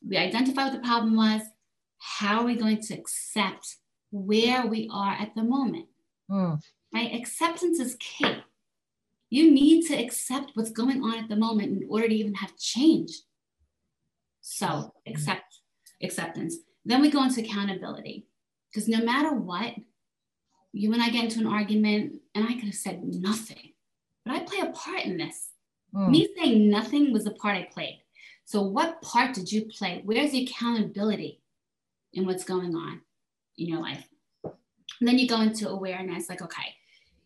we 0.07 0.17
identify 0.17 0.64
what 0.64 0.73
the 0.73 0.81
problem 0.81 1.17
was. 1.17 1.43
How 1.99 2.40
are 2.40 2.45
we 2.45 2.57
going 2.57 2.81
to 2.83 2.95
accept 2.95 3.76
where 4.11 4.67
we 4.67 4.88
are 4.93 5.12
at 5.12 5.35
the 5.35 5.43
moment? 5.43 5.87
Mm. 6.31 6.61
Right? 6.92 7.14
Acceptance 7.14 7.78
is 7.78 7.97
key. 8.00 8.42
You 9.28 9.50
need 9.50 9.87
to 9.87 9.94
accept 9.94 10.52
what's 10.54 10.70
going 10.70 11.02
on 11.02 11.18
at 11.18 11.28
the 11.28 11.37
moment 11.37 11.82
in 11.82 11.88
order 11.88 12.09
to 12.09 12.14
even 12.14 12.35
have 12.35 12.56
change. 12.56 13.12
So 14.40 14.92
accept 15.06 15.61
acceptance. 16.02 16.56
Then 16.85 17.00
we 17.00 17.11
go 17.11 17.23
into 17.23 17.42
accountability. 17.42 18.26
Because 18.68 18.88
no 18.88 19.04
matter 19.04 19.35
what, 19.35 19.75
you 20.73 20.92
and 20.92 21.02
I 21.02 21.11
get 21.11 21.25
into 21.25 21.40
an 21.40 21.47
argument, 21.47 22.20
and 22.35 22.44
I 22.44 22.54
could 22.54 22.64
have 22.64 22.75
said 22.75 23.02
nothing, 23.02 23.73
but 24.25 24.35
I 24.35 24.40
play 24.40 24.61
a 24.61 24.70
part 24.70 25.04
in 25.04 25.16
this. 25.16 25.50
Mm. 25.94 26.11
Me 26.11 26.28
saying 26.37 26.70
nothing 26.70 27.12
was 27.12 27.25
the 27.25 27.32
part 27.32 27.56
I 27.56 27.68
played. 27.73 28.02
So, 28.44 28.62
what 28.62 29.02
part 29.02 29.35
did 29.35 29.50
you 29.50 29.66
play? 29.66 30.02
Where's 30.04 30.32
the 30.32 30.44
accountability 30.44 31.40
in 32.12 32.26
what's 32.26 32.44
going 32.44 32.75
on 32.75 33.00
in 33.59 33.66
your 33.66 33.80
life? 33.80 34.04
And 34.44 35.09
then 35.09 35.18
you 35.18 35.28
go 35.28 35.40
into 35.40 35.68
awareness 35.68 36.28
like, 36.28 36.42
okay, 36.42 36.75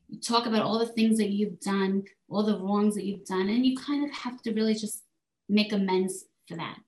you 0.09 0.21
talk 0.21 0.47
about 0.47 0.63
all 0.63 0.79
the 0.79 0.87
things 0.87 1.19
that 1.19 1.31
you've 1.31 1.61
done, 1.61 2.05
all 2.29 2.43
the 2.43 2.59
wrongs 2.59 2.95
that 2.95 3.05
you've 3.05 3.25
done, 3.25 3.49
and 3.49 3.65
you 3.65 3.77
kind 3.77 4.05
of 4.05 4.15
have 4.15 4.43
to 4.43 4.53
really 4.53 4.75
just 4.75 5.03
make 5.49 5.73
amends 5.73 6.25
for 6.47 6.57
that. 6.57 6.79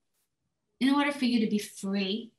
In 0.80 0.94
order 0.94 1.12
for 1.12 1.25
you 1.25 1.40
to 1.40 1.50
be 1.50 1.58
free 1.58 2.32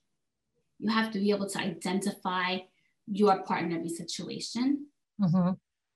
you 0.80 0.90
have 0.90 1.12
to 1.12 1.20
be 1.20 1.32
able 1.32 1.50
to 1.50 1.60
identify 1.60 2.60
your 3.08 3.42
part 3.44 3.64
in 3.64 3.74
every 3.74 3.90
situation. 3.90 4.88
Mm-hmm. 5.20 5.52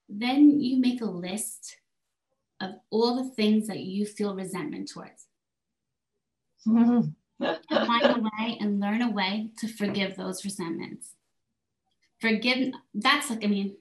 Then 0.10 0.60
you 0.60 0.80
make 0.80 1.02
a 1.02 1.06
list 1.06 1.78
of 2.60 2.72
all 2.90 3.24
the 3.24 3.30
things 3.32 3.68
that 3.68 3.80
you 3.80 4.06
feel 4.06 4.36
resentment 4.36 4.90
towards. 4.90 5.28
Mm-hmm. 6.68 7.10
and 7.44 7.88
find 7.88 8.06
a 8.06 8.20
way 8.20 8.58
and 8.60 8.80
learn 8.80 9.02
a 9.02 9.10
way 9.10 9.50
to 9.58 9.68
forgive 9.68 10.16
those 10.16 10.46
resentments. 10.46 11.16
Forgive, 12.20 12.74
that's 12.94 13.32
like, 13.32 13.44
I 13.44 13.48
mean, 13.48 13.78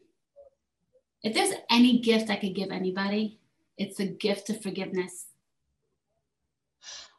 if 1.23 1.35
there's 1.35 1.55
any 1.71 2.01
gift 2.01 2.31
I 2.31 2.37
could 2.37 2.55
give 2.55 2.71
anybody, 2.71 3.39
it's 3.77 4.01
a 4.01 4.07
gift 4.07 4.51
of 4.51 4.63
forgiveness. 4.63 5.27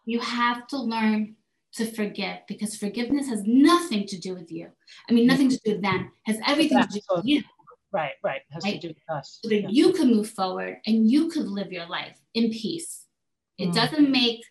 You 0.06 0.20
have 0.20 0.68
to 0.68 0.78
learn 0.78 1.36
to 1.76 1.86
forgive 1.86 2.40
because 2.48 2.76
forgiveness 2.76 3.28
has 3.30 3.44
nothing 3.46 4.06
to 4.08 4.20
do 4.20 4.34
with 4.34 4.52
you. 4.52 4.68
I 5.10 5.14
mean, 5.14 5.28
nothing 5.28 5.50
to 5.50 5.60
do 5.64 5.74
with 5.74 5.82
them, 5.82 6.12
has 6.26 6.38
everything 6.46 6.80
to 6.80 6.88
do 6.88 7.00
with 7.16 7.26
you. 7.26 7.44
Right, 7.94 8.14
right. 8.24 8.42
Has 8.52 8.64
right? 8.64 8.80
to 8.80 8.88
do 8.88 8.94
with 8.94 9.18
us. 9.18 9.40
So 9.42 9.50
that 9.50 9.62
yeah. 9.64 9.68
you 9.70 9.94
can 9.94 10.10
move 10.10 10.30
forward 10.30 10.78
and 10.86 11.10
you 11.10 11.30
could 11.30 11.48
live 11.48 11.72
your 11.72 11.88
life 11.88 12.18
in 12.34 12.50
peace. 12.50 13.06
It 13.58 13.70
mm. 13.70 13.76
doesn't 13.76 14.10
make 14.10 14.42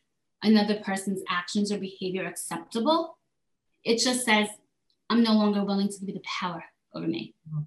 another 0.43 0.81
person's 0.81 1.23
actions 1.29 1.73
or 1.73 1.79
behavior 1.79 2.27
acceptable. 2.27 3.19
It 3.85 3.99
just 3.99 4.25
says, 4.25 4.49
I'm 5.09 5.23
no 5.23 5.33
longer 5.33 5.65
willing 5.65 5.89
to 5.89 6.05
be 6.05 6.13
the 6.13 6.23
power 6.41 6.63
over 6.95 7.07
me. 7.07 7.35
Mm. 7.53 7.67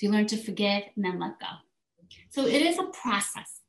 So 0.00 0.06
you 0.06 0.12
learn 0.14 0.28
to 0.28 0.38
forgive 0.38 0.84
and 0.96 1.04
then 1.04 1.20
let 1.20 1.38
go. 1.38 1.46
So 2.30 2.46
it 2.46 2.62
is 2.62 2.78
a 2.78 2.84
process. 2.84 3.60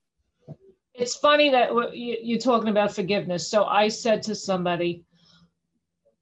It's 0.93 1.15
funny 1.15 1.49
that 1.49 1.71
you're 1.93 2.39
talking 2.39 2.69
about 2.69 2.95
forgiveness. 2.95 3.49
So 3.49 3.65
I 3.65 3.89
said 3.89 4.23
to 4.23 4.35
somebody, 4.35 5.03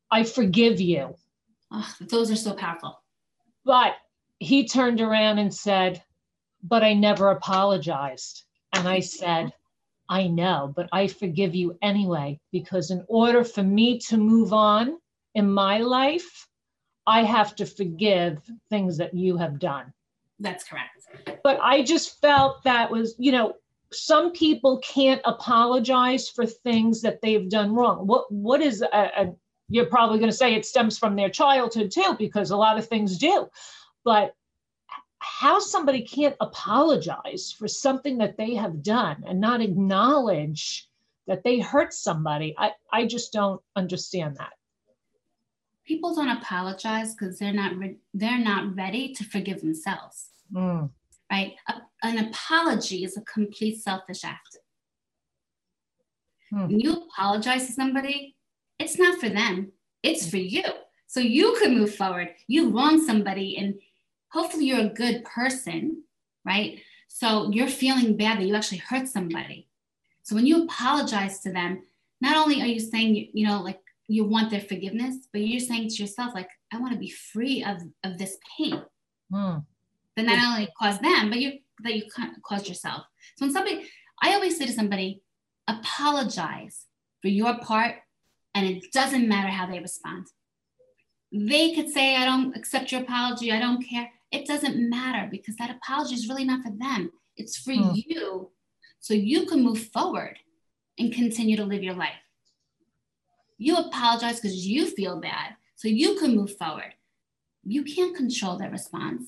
I 0.09 0.23
forgive 0.23 0.81
you. 0.81 1.13
Oh, 1.71 1.95
those 2.01 2.31
are 2.31 2.35
so 2.35 2.53
powerful. 2.53 2.99
But 3.65 3.97
he 4.39 4.67
turned 4.67 4.99
around 4.99 5.37
and 5.37 5.53
said, 5.53 6.01
But 6.63 6.83
I 6.83 6.93
never 6.93 7.29
apologized. 7.29 8.45
And 8.73 8.87
I 8.87 9.01
said, 9.01 9.53
I 10.09 10.25
know, 10.25 10.73
but 10.75 10.89
I 10.91 11.05
forgive 11.05 11.53
you 11.53 11.77
anyway, 11.83 12.39
because 12.51 12.89
in 12.89 13.05
order 13.07 13.43
for 13.43 13.61
me 13.61 13.99
to 14.07 14.17
move 14.17 14.53
on 14.53 14.97
in 15.35 15.51
my 15.51 15.77
life, 15.77 16.47
I 17.05 17.25
have 17.25 17.55
to 17.57 17.67
forgive 17.67 18.41
things 18.71 18.97
that 18.97 19.13
you 19.13 19.37
have 19.37 19.59
done. 19.59 19.93
That's 20.39 20.63
correct. 20.63 21.07
But 21.43 21.59
I 21.61 21.83
just 21.83 22.21
felt 22.21 22.63
that 22.63 22.89
was, 22.89 23.15
you 23.17 23.31
know, 23.31 23.55
some 23.91 24.31
people 24.31 24.79
can't 24.79 25.21
apologize 25.25 26.29
for 26.29 26.45
things 26.45 27.01
that 27.01 27.21
they've 27.21 27.49
done 27.49 27.73
wrong. 27.73 28.05
What 28.07 28.31
what 28.31 28.61
is 28.61 28.81
a, 28.81 28.87
a 28.93 29.33
you're 29.67 29.85
probably 29.85 30.19
going 30.19 30.31
to 30.31 30.37
say 30.37 30.53
it 30.53 30.65
stems 30.65 30.97
from 30.97 31.15
their 31.15 31.29
childhood 31.29 31.91
too, 31.91 32.15
because 32.17 32.51
a 32.51 32.57
lot 32.57 32.77
of 32.77 32.87
things 32.87 33.17
do. 33.17 33.47
But 34.03 34.33
how 35.19 35.59
somebody 35.59 36.01
can't 36.01 36.35
apologize 36.39 37.53
for 37.57 37.67
something 37.67 38.17
that 38.19 38.37
they 38.37 38.55
have 38.55 38.81
done 38.81 39.23
and 39.27 39.39
not 39.39 39.61
acknowledge 39.61 40.89
that 41.27 41.43
they 41.43 41.59
hurt 41.59 41.93
somebody, 41.93 42.55
I, 42.57 42.71
I 42.91 43.05
just 43.05 43.31
don't 43.31 43.61
understand 43.75 44.37
that. 44.37 44.53
People 45.89 46.15
don't 46.15 46.37
apologize 46.39 47.13
because 47.13 47.39
they're 47.39 47.59
not 47.63 47.75
re- 47.75 47.97
they're 48.13 48.45
not 48.51 48.75
ready 48.75 49.13
to 49.15 49.23
forgive 49.25 49.59
themselves. 49.59 50.29
Mm 50.53 50.89
right? 51.31 51.55
A, 51.67 51.73
an 52.03 52.27
apology 52.27 53.03
is 53.03 53.17
a 53.17 53.21
complete 53.21 53.81
selfish 53.81 54.23
act. 54.23 54.57
Hmm. 56.49 56.67
When 56.67 56.79
you 56.79 56.93
apologize 56.93 57.67
to 57.67 57.73
somebody, 57.73 58.35
it's 58.79 58.97
not 58.97 59.19
for 59.19 59.29
them, 59.29 59.71
it's 60.03 60.29
for 60.29 60.37
you. 60.37 60.63
So 61.07 61.19
you 61.19 61.57
can 61.61 61.77
move 61.77 61.93
forward. 61.93 62.29
You 62.47 62.69
wrong 62.69 63.03
somebody, 63.03 63.57
and 63.57 63.75
hopefully 64.29 64.65
you're 64.65 64.81
a 64.81 64.89
good 64.89 65.23
person, 65.25 66.03
right? 66.45 66.79
So 67.07 67.49
you're 67.51 67.67
feeling 67.67 68.15
bad 68.15 68.39
that 68.39 68.45
you 68.45 68.55
actually 68.55 68.77
hurt 68.77 69.07
somebody. 69.07 69.67
So 70.21 70.35
when 70.35 70.45
you 70.45 70.63
apologize 70.63 71.39
to 71.39 71.51
them, 71.51 71.83
not 72.21 72.37
only 72.37 72.61
are 72.61 72.67
you 72.67 72.79
saying, 72.79 73.29
you 73.33 73.47
know, 73.47 73.61
like 73.61 73.79
you 74.09 74.25
want 74.25 74.49
their 74.49 74.61
forgiveness, 74.61 75.27
but 75.31 75.41
you're 75.41 75.59
saying 75.59 75.89
to 75.89 76.01
yourself, 76.01 76.33
like, 76.33 76.49
I 76.73 76.79
want 76.79 76.93
to 76.93 76.99
be 76.99 77.09
free 77.09 77.63
of, 77.63 77.77
of 78.03 78.17
this 78.17 78.37
pain. 78.57 78.81
Hmm 79.31 79.59
that 80.25 80.37
not 80.37 80.53
only 80.53 80.69
cause 80.77 80.99
them, 80.99 81.29
but 81.29 81.39
you 81.39 81.59
that 81.83 81.95
you 81.95 82.03
caused 82.43 82.67
yourself. 82.67 83.03
So 83.37 83.45
when 83.45 83.53
somebody, 83.53 83.87
I 84.21 84.33
always 84.33 84.57
say 84.57 84.65
to 84.65 84.73
somebody, 84.73 85.21
apologize 85.67 86.85
for 87.21 87.29
your 87.29 87.57
part, 87.59 87.95
and 88.53 88.65
it 88.67 88.91
doesn't 88.91 89.29
matter 89.29 89.47
how 89.47 89.65
they 89.65 89.79
respond. 89.79 90.27
They 91.31 91.73
could 91.73 91.89
say, 91.89 92.17
I 92.17 92.25
don't 92.25 92.55
accept 92.55 92.91
your 92.91 93.01
apology, 93.01 93.51
I 93.51 93.59
don't 93.59 93.81
care. 93.81 94.09
It 94.31 94.45
doesn't 94.45 94.89
matter 94.89 95.29
because 95.31 95.55
that 95.55 95.71
apology 95.71 96.15
is 96.15 96.27
really 96.27 96.43
not 96.43 96.63
for 96.63 96.71
them. 96.71 97.11
It's 97.37 97.57
for 97.57 97.73
hmm. 97.73 97.91
you. 97.93 98.51
So 98.99 99.13
you 99.13 99.45
can 99.45 99.63
move 99.63 99.87
forward 99.93 100.37
and 100.97 101.13
continue 101.13 101.55
to 101.55 101.63
live 101.63 101.81
your 101.81 101.93
life. 101.93 102.09
You 103.59 103.75
apologize 103.75 104.39
because 104.39 104.65
you 104.65 104.87
feel 104.87 105.19
bad. 105.19 105.55
So 105.75 105.87
you 105.87 106.15
can 106.15 106.35
move 106.35 106.57
forward. 106.57 106.93
You 107.63 107.83
can't 107.83 108.15
control 108.15 108.57
their 108.57 108.71
response. 108.71 109.23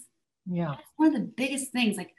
Yeah. 0.50 0.70
That's 0.70 0.88
one 0.96 1.10
of 1.10 1.14
the 1.14 1.20
biggest 1.20 1.72
things. 1.72 1.98
Like, 1.98 2.16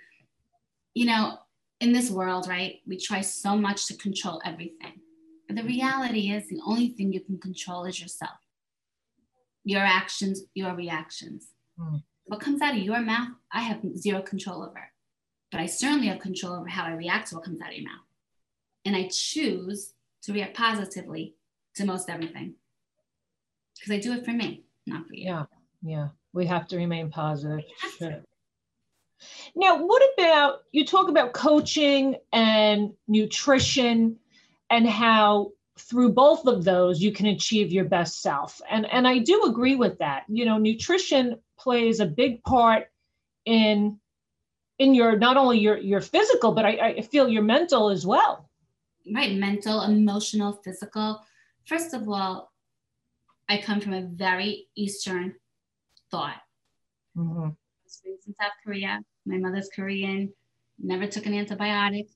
you 0.95 1.07
know, 1.07 1.39
in 1.81 1.93
this 1.93 2.11
world, 2.11 2.47
right, 2.49 2.81
we 2.87 2.99
try 2.99 3.23
so 3.23 3.57
much 3.57 3.87
to 3.87 3.97
control 3.97 4.41
everything. 4.45 5.01
But 5.49 5.57
the 5.57 5.65
reality 5.65 6.31
is, 6.31 6.49
the 6.49 6.61
only 6.65 6.91
thing 6.91 7.13
you 7.13 7.21
can 7.21 7.39
control 7.39 7.87
is 7.87 8.01
yourself, 8.01 8.39
your 9.65 9.81
actions, 9.81 10.43
your 10.55 10.75
reactions. 10.75 11.49
Mm. 11.81 12.03
What 12.25 12.41
comes 12.41 12.61
out 12.63 12.77
of 12.77 12.83
your 12.83 13.01
mouth, 13.01 13.31
I 13.53 13.63
have 13.63 13.81
zero 13.97 14.23
control 14.23 14.63
over. 14.63 14.91
But 15.51 15.61
I 15.61 15.67
certainly 15.67 16.07
have 16.07 16.21
control 16.21 16.55
over 16.55 16.69
how 16.69 16.85
I 16.85 16.93
react 16.93 17.29
to 17.29 17.37
what 17.37 17.45
comes 17.45 17.61
out 17.61 17.71
of 17.71 17.77
your 17.77 17.91
mouth. 17.91 18.07
And 18.85 18.95
I 18.95 19.09
choose 19.11 19.95
to 20.23 20.33
react 20.33 20.57
positively 20.57 21.35
to 21.77 21.85
most 21.85 22.11
everything 22.11 22.55
because 23.79 23.93
I 23.93 23.99
do 23.99 24.13
it 24.13 24.25
for 24.25 24.33
me, 24.33 24.65
not 24.87 25.07
for 25.07 25.15
you. 25.15 25.25
Yeah. 25.25 25.45
Yeah 25.83 26.09
we 26.33 26.47
have 26.47 26.67
to 26.69 26.77
remain 26.77 27.11
positive. 27.11 27.61
Sure. 27.99 28.23
Now, 29.55 29.85
what 29.85 30.03
about 30.15 30.61
you 30.73 30.85
talk 30.85 31.09
about 31.09 31.33
coaching 31.33 32.17
and 32.33 32.93
nutrition 33.07 34.17
and 34.71 34.89
how 34.89 35.53
through 35.79 36.13
both 36.13 36.47
of 36.47 36.65
those 36.65 37.01
you 37.01 37.13
can 37.13 37.27
achieve 37.27 37.73
your 37.73 37.85
best 37.85 38.21
self. 38.21 38.61
And 38.71 38.87
and 38.87 39.07
I 39.07 39.19
do 39.19 39.43
agree 39.45 39.77
with 39.77 39.99
that. 39.99 40.25
You 40.29 40.45
know, 40.45 40.59
nutrition 40.59 41.39
plays 41.59 42.01
a 42.01 42.07
big 42.07 42.43
part 42.43 42.87
in 43.45 43.99
in 44.79 44.95
your 44.95 45.17
not 45.19 45.37
only 45.37 45.59
your 45.59 45.79
your 45.79 46.01
physical, 46.01 46.53
but 46.53 46.65
I, 46.65 46.95
I 46.99 47.03
feel 47.03 47.29
your 47.29 47.43
mental 47.43 47.91
as 47.91 48.07
well. 48.07 48.49
Right, 49.15 49.37
mental, 49.37 49.83
emotional, 49.83 50.61
physical. 50.65 51.21
First 51.65 51.95
of 51.95 52.09
all, 52.09 52.53
I 53.49 53.59
come 53.59 53.81
from 53.81 53.93
a 53.93 54.03
very 54.03 54.67
Eastern 54.77 55.35
thought. 56.11 56.41
Mm-hmm. 57.17 57.45
I 57.45 57.85
was 57.85 58.03
raised 58.05 58.27
in 58.27 58.35
South 58.35 58.53
Korea. 58.65 59.01
My 59.27 59.39
mother's 59.39 59.69
Korean, 59.75 60.33
never 60.79 61.07
took 61.07 61.27
an 61.27 61.33
antibiotic. 61.33 62.09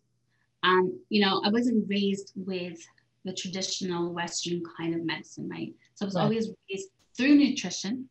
Um, 0.62 0.98
you 1.08 1.20
know, 1.24 1.42
I 1.44 1.50
wasn't 1.50 1.88
raised 1.88 2.32
with 2.34 2.78
the 3.24 3.32
traditional 3.32 4.12
Western 4.12 4.62
kind 4.76 4.94
of 4.94 5.04
medicine, 5.04 5.48
right? 5.48 5.72
So 5.94 6.04
I 6.04 6.06
was 6.06 6.14
right. 6.14 6.22
always 6.22 6.50
raised 6.70 6.88
through 7.16 7.36
nutrition 7.36 8.08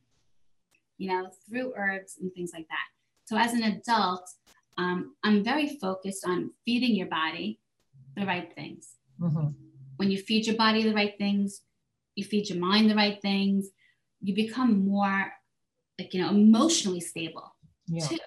you 0.97 1.09
know, 1.09 1.29
through 1.47 1.73
herbs 1.75 2.17
and 2.21 2.31
things 2.33 2.51
like 2.53 2.67
that. 2.67 2.87
So 3.25 3.37
as 3.37 3.53
an 3.53 3.63
adult, 3.63 4.29
um, 4.77 5.15
I'm 5.23 5.43
very 5.43 5.77
focused 5.77 6.25
on 6.25 6.51
feeding 6.65 6.95
your 6.95 7.07
body 7.07 7.59
the 8.15 8.25
right 8.25 8.53
things. 8.53 8.95
Mm-hmm. 9.19 9.47
When 9.97 10.11
you 10.11 10.17
feed 10.17 10.47
your 10.47 10.55
body 10.55 10.83
the 10.83 10.93
right 10.93 11.13
things, 11.17 11.61
you 12.15 12.23
feed 12.23 12.49
your 12.49 12.59
mind 12.59 12.89
the 12.89 12.95
right 12.95 13.21
things, 13.21 13.69
you 14.21 14.33
become 14.33 14.85
more 14.85 15.31
like, 15.99 16.13
you 16.13 16.21
know, 16.21 16.29
emotionally 16.29 16.99
stable 16.99 17.55
yeah. 17.87 18.07
too, 18.07 18.17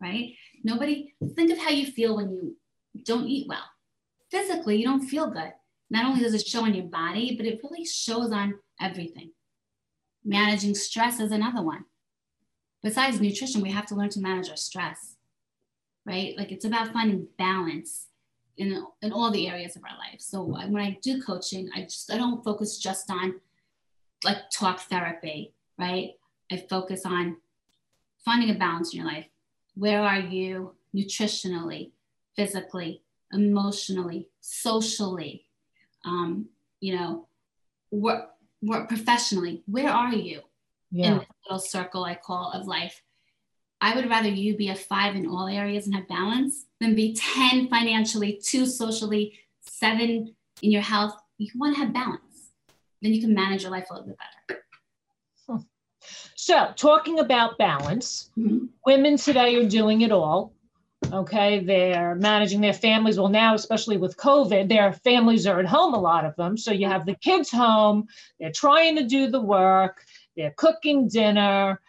right? 0.00 0.34
Nobody, 0.64 1.14
think 1.34 1.50
of 1.50 1.58
how 1.58 1.70
you 1.70 1.86
feel 1.86 2.16
when 2.16 2.30
you 2.30 2.56
don't 3.04 3.26
eat 3.26 3.46
well. 3.48 3.64
Physically, 4.30 4.76
you 4.76 4.84
don't 4.84 5.06
feel 5.06 5.30
good. 5.30 5.52
Not 5.90 6.04
only 6.04 6.20
does 6.20 6.34
it 6.34 6.46
show 6.46 6.64
on 6.64 6.74
your 6.74 6.86
body, 6.86 7.34
but 7.36 7.46
it 7.46 7.60
really 7.62 7.84
shows 7.84 8.30
on 8.30 8.54
everything. 8.80 9.32
Managing 10.24 10.74
stress 10.74 11.20
is 11.20 11.32
another 11.32 11.62
one. 11.62 11.84
Besides 12.82 13.20
nutrition, 13.20 13.62
we 13.62 13.70
have 13.70 13.86
to 13.86 13.94
learn 13.94 14.10
to 14.10 14.20
manage 14.20 14.50
our 14.50 14.56
stress, 14.56 15.16
right? 16.04 16.34
Like 16.36 16.52
it's 16.52 16.64
about 16.64 16.92
finding 16.92 17.26
balance 17.38 18.06
in, 18.58 18.84
in 19.02 19.12
all 19.12 19.30
the 19.30 19.48
areas 19.48 19.76
of 19.76 19.82
our 19.84 19.96
life. 19.96 20.20
So 20.20 20.42
when 20.42 20.76
I 20.76 20.98
do 21.00 21.22
coaching, 21.22 21.70
I 21.74 21.82
just 21.82 22.12
I 22.12 22.18
don't 22.18 22.44
focus 22.44 22.78
just 22.78 23.10
on 23.10 23.40
like 24.24 24.50
talk 24.52 24.80
therapy, 24.80 25.54
right? 25.78 26.10
I 26.50 26.56
focus 26.68 27.06
on 27.06 27.36
finding 28.24 28.50
a 28.50 28.58
balance 28.58 28.92
in 28.92 29.00
your 29.00 29.06
life. 29.06 29.28
Where 29.74 30.02
are 30.02 30.18
you 30.18 30.74
nutritionally, 30.94 31.92
physically, 32.34 33.02
emotionally, 33.32 34.28
socially? 34.40 35.44
Um, 36.04 36.46
you 36.80 36.96
know, 36.96 37.28
work, 37.90 38.30
work 38.60 38.88
professionally. 38.88 39.62
Where 39.66 39.90
are 39.90 40.14
you 40.14 40.40
yeah. 40.90 41.06
in 41.06 41.18
this 41.18 41.26
little 41.44 41.58
circle 41.60 42.04
I 42.04 42.16
call 42.16 42.50
of 42.52 42.66
life? 42.66 43.02
I 43.80 43.94
would 43.94 44.08
rather 44.08 44.28
you 44.28 44.56
be 44.56 44.70
a 44.70 44.74
five 44.74 45.14
in 45.14 45.26
all 45.26 45.46
areas 45.46 45.86
and 45.86 45.94
have 45.94 46.08
balance 46.08 46.66
than 46.80 46.94
be 46.94 47.14
10 47.14 47.68
financially, 47.68 48.40
two 48.42 48.66
socially, 48.66 49.38
seven 49.60 50.34
in 50.62 50.70
your 50.70 50.82
health. 50.82 51.14
You 51.38 51.50
want 51.54 51.76
to 51.76 51.80
have 51.82 51.92
balance. 51.92 52.50
Then 53.00 53.12
you 53.12 53.20
can 53.20 53.34
manage 53.34 53.62
your 53.62 53.70
life 53.70 53.86
a 53.90 53.94
little 53.94 54.08
bit 54.08 54.18
better. 54.18 54.62
So, 56.34 56.72
talking 56.76 57.18
about 57.18 57.58
balance, 57.58 58.30
mm-hmm. 58.38 58.66
women 58.86 59.16
today 59.16 59.56
are 59.56 59.68
doing 59.68 60.02
it 60.02 60.12
all. 60.12 60.54
Okay, 61.12 61.60
they're 61.60 62.14
managing 62.14 62.60
their 62.60 62.72
families. 62.72 63.18
Well, 63.18 63.28
now, 63.28 63.54
especially 63.54 63.96
with 63.96 64.16
COVID, 64.16 64.68
their 64.68 64.92
families 64.92 65.46
are 65.46 65.60
at 65.60 65.66
home, 65.66 65.94
a 65.94 66.00
lot 66.00 66.24
of 66.24 66.36
them. 66.36 66.56
So, 66.56 66.72
you 66.72 66.86
have 66.86 67.06
the 67.06 67.16
kids 67.16 67.50
home, 67.50 68.06
they're 68.40 68.52
trying 68.52 68.96
to 68.96 69.04
do 69.04 69.28
the 69.28 69.40
work, 69.40 70.04
they're 70.36 70.54
cooking 70.56 71.08
dinner, 71.08 71.80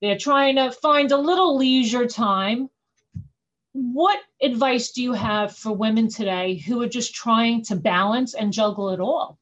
they're 0.00 0.18
trying 0.18 0.56
to 0.56 0.72
find 0.72 1.12
a 1.12 1.18
little 1.18 1.56
leisure 1.56 2.06
time. 2.06 2.70
What 3.72 4.18
advice 4.42 4.92
do 4.92 5.02
you 5.02 5.12
have 5.12 5.56
for 5.56 5.72
women 5.72 6.08
today 6.08 6.56
who 6.56 6.82
are 6.82 6.88
just 6.88 7.14
trying 7.14 7.62
to 7.64 7.76
balance 7.76 8.34
and 8.34 8.52
juggle 8.52 8.90
it 8.90 9.00
all? 9.00 9.38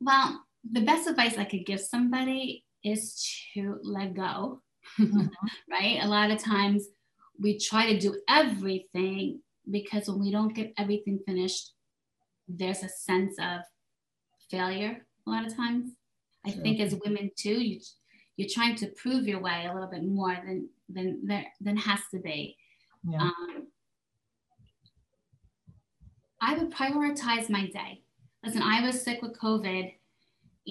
Well, 0.00 0.44
the 0.70 0.80
best 0.80 1.08
advice 1.08 1.38
I 1.38 1.44
could 1.44 1.64
give 1.64 1.80
somebody 1.80 2.64
is 2.84 3.22
to 3.54 3.78
let 3.82 4.14
go, 4.14 4.62
mm-hmm. 4.98 5.26
right? 5.70 5.98
A 6.02 6.08
lot 6.08 6.30
of 6.30 6.42
times 6.42 6.86
we 7.38 7.58
try 7.58 7.92
to 7.92 7.98
do 7.98 8.20
everything 8.28 9.40
because 9.70 10.08
when 10.08 10.20
we 10.20 10.30
don't 10.30 10.54
get 10.54 10.72
everything 10.76 11.20
finished, 11.26 11.72
there's 12.48 12.82
a 12.82 12.88
sense 12.88 13.36
of 13.38 13.60
failure 14.50 15.06
a 15.26 15.30
lot 15.30 15.46
of 15.46 15.56
times. 15.56 15.92
I 16.44 16.50
sure. 16.50 16.62
think 16.62 16.80
as 16.80 16.94
women 17.04 17.30
too, 17.36 17.62
you 17.62 17.80
you're 18.40 18.48
trying 18.48 18.74
to 18.74 18.86
prove 18.86 19.28
your 19.28 19.38
way 19.38 19.66
a 19.68 19.74
little 19.74 19.90
bit 19.90 20.02
more 20.02 20.34
than 20.34 20.66
than 20.88 21.26
there 21.26 21.44
than 21.60 21.76
has 21.76 22.00
to 22.10 22.18
be. 22.18 22.56
Yeah. 23.06 23.20
Um, 23.20 23.66
I 26.40 26.56
would 26.56 26.72
prioritize 26.72 27.50
my 27.50 27.66
day. 27.66 28.00
Listen, 28.42 28.62
I 28.62 28.80
was 28.80 29.02
sick 29.02 29.20
with 29.20 29.38
COVID, 29.38 29.92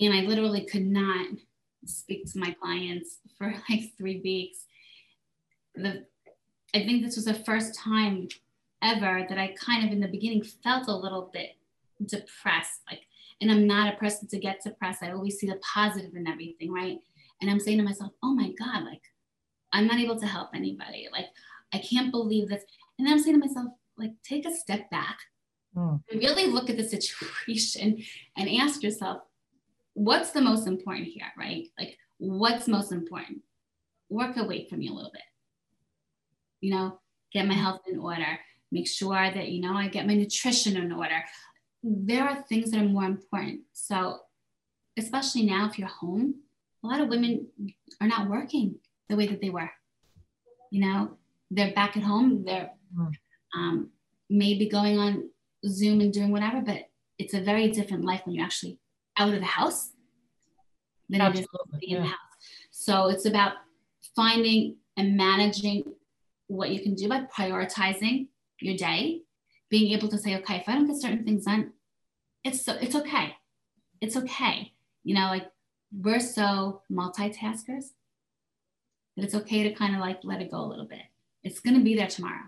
and 0.02 0.14
I 0.14 0.22
literally 0.22 0.66
could 0.66 0.88
not 0.88 1.28
speak 1.86 2.32
to 2.32 2.40
my 2.40 2.56
clients 2.60 3.20
for 3.38 3.54
like 3.70 3.96
three 3.96 4.20
weeks. 4.24 4.66
The 5.76 6.06
I 6.74 6.80
think 6.86 7.06
this 7.06 7.18
was 7.18 7.26
the 7.26 7.36
first 7.36 7.76
time 7.76 8.30
ever 8.82 9.28
that 9.30 9.38
I 9.38 9.54
kind 9.64 9.86
of 9.86 9.92
in 9.92 10.00
the 10.00 10.08
beginning 10.08 10.44
felt 10.64 10.88
a 10.88 10.96
little 10.96 11.30
bit 11.32 11.52
depressed. 12.04 12.82
Like, 12.90 13.02
and 13.42 13.52
I'm 13.52 13.68
not 13.68 13.94
a 13.94 13.98
person 13.98 14.28
to 14.30 14.40
get 14.40 14.64
depressed. 14.64 15.04
I 15.04 15.12
always 15.12 15.38
see 15.38 15.48
the 15.48 15.60
positive 15.62 16.16
in 16.16 16.28
everything, 16.28 16.72
right? 16.72 17.00
And 17.42 17.50
I'm 17.50 17.60
saying 17.60 17.78
to 17.78 17.84
myself, 17.84 18.12
oh 18.22 18.34
my 18.34 18.52
God, 18.60 18.84
like 18.84 19.02
I'm 19.72 19.88
not 19.88 20.00
able 20.00 20.20
to 20.20 20.26
help 20.26 20.50
anybody. 20.54 21.08
Like, 21.12 21.28
I 21.74 21.80
can't 21.80 22.12
believe 22.12 22.50
this. 22.50 22.64
And 22.98 23.08
then 23.08 23.14
I'm 23.14 23.20
saying 23.20 23.40
to 23.40 23.48
myself, 23.48 23.68
like, 23.98 24.12
take 24.24 24.46
a 24.46 24.54
step 24.54 24.90
back, 24.90 25.18
mm. 25.76 26.02
really 26.14 26.48
look 26.48 26.70
at 26.70 26.78
the 26.78 26.84
situation 26.84 28.02
and 28.38 28.50
ask 28.50 28.82
yourself, 28.82 29.22
what's 29.94 30.32
the 30.32 30.42
most 30.42 30.68
important 30.68 31.08
here, 31.08 31.32
right? 31.38 31.68
Like, 31.78 31.98
what's 32.18 32.68
most 32.68 32.92
important? 32.92 33.40
Work 34.10 34.38
away 34.38 34.68
from 34.70 34.82
you 34.82 34.92
a 34.92 34.96
little 34.96 35.12
bit. 35.12 35.22
You 36.62 36.72
know, 36.72 37.00
get 37.32 37.48
my 37.48 37.54
health 37.54 37.82
in 37.88 38.00
order, 38.00 38.40
make 38.72 38.88
sure 38.88 39.32
that, 39.32 39.50
you 39.50 39.62
know, 39.62 39.74
I 39.74 39.88
get 39.88 40.08
my 40.08 40.16
nutrition 40.16 40.78
in 40.78 40.92
order. 40.92 41.24
There 41.84 42.24
are 42.24 42.44
things 42.44 42.72
that 42.72 42.82
are 42.82 42.86
more 42.86 43.06
important. 43.06 43.62
So, 43.74 44.20
especially 44.98 45.44
now, 45.44 45.70
if 45.70 45.78
you're 45.78 45.88
home, 45.88 46.36
a 46.84 46.88
lot 46.88 47.02
of 47.02 47.10
women 47.10 47.48
are 48.02 48.08
not 48.08 48.30
working 48.30 48.76
the 49.10 49.16
way 49.16 49.28
that 49.28 49.42
they 49.42 49.50
were. 49.50 49.70
You 50.72 50.82
know, 50.82 51.18
they're 51.52 51.74
back 51.74 51.98
at 51.98 52.04
home, 52.04 52.44
they're 52.46 52.72
hmm. 52.96 53.08
um, 53.56 53.90
maybe 54.30 54.70
going 54.70 54.98
on 54.98 55.30
Zoom 55.66 56.02
and 56.02 56.14
doing 56.14 56.32
whatever, 56.32 56.62
but 56.62 56.90
it's 57.18 57.34
a 57.34 57.42
very 57.42 57.70
different 57.72 58.06
life 58.06 58.22
when 58.24 58.36
you're 58.36 58.46
actually 58.46 58.80
out 59.18 59.34
of 59.34 59.40
the 59.40 59.46
house 59.46 59.92
than 61.10 61.22
Absolutely. 61.22 61.50
it 61.82 61.86
is 61.86 61.98
in 61.98 62.02
the 62.02 62.08
house. 62.08 62.18
So 62.72 63.08
it's 63.08 63.26
about 63.26 63.54
finding 64.16 64.78
and 64.96 65.18
managing 65.18 65.84
what 66.48 66.70
you 66.70 66.82
can 66.82 66.96
do 66.96 67.10
by 67.10 67.26
prioritizing 67.36 68.28
your 68.60 68.76
day, 68.76 69.22
being 69.70 69.92
able 69.94 70.08
to 70.10 70.18
say, 70.18 70.36
okay, 70.38 70.58
if 70.58 70.70
I 70.70 70.74
don't 70.74 70.88
get 70.88 70.98
certain 70.98 71.24
things 71.24 71.46
done, 71.46 71.74
it's 72.44 72.64
so 72.64 72.74
it's 72.82 72.96
okay. 72.96 73.36
It's 74.02 74.16
okay. 74.16 74.72
You 75.04 75.16
know, 75.16 75.28
like 75.28 75.48
we're 75.92 76.20
so 76.20 76.82
multitaskers 76.92 77.92
that 79.16 79.26
it's 79.26 79.36
okay 79.36 79.64
to 79.64 79.74
kind 79.74 79.96
of 79.96 80.02
like 80.02 80.20
let 80.24 80.42
it 80.42 80.52
go 80.52 80.58
a 80.58 80.68
little 80.68 80.86
bit. 80.86 81.02
It's 81.44 81.60
going 81.60 81.78
to 81.78 81.84
be 81.84 81.96
there 81.96 82.08
tomorrow. 82.08 82.46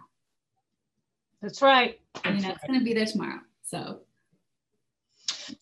That's 1.42 1.62
right. 1.62 2.00
You 2.26 2.32
know, 2.34 2.50
it's 2.50 2.66
going 2.68 2.80
to 2.80 2.86
be 2.86 2.94
there 2.94 3.06
tomorrow. 3.06 3.40
So, 3.64 4.02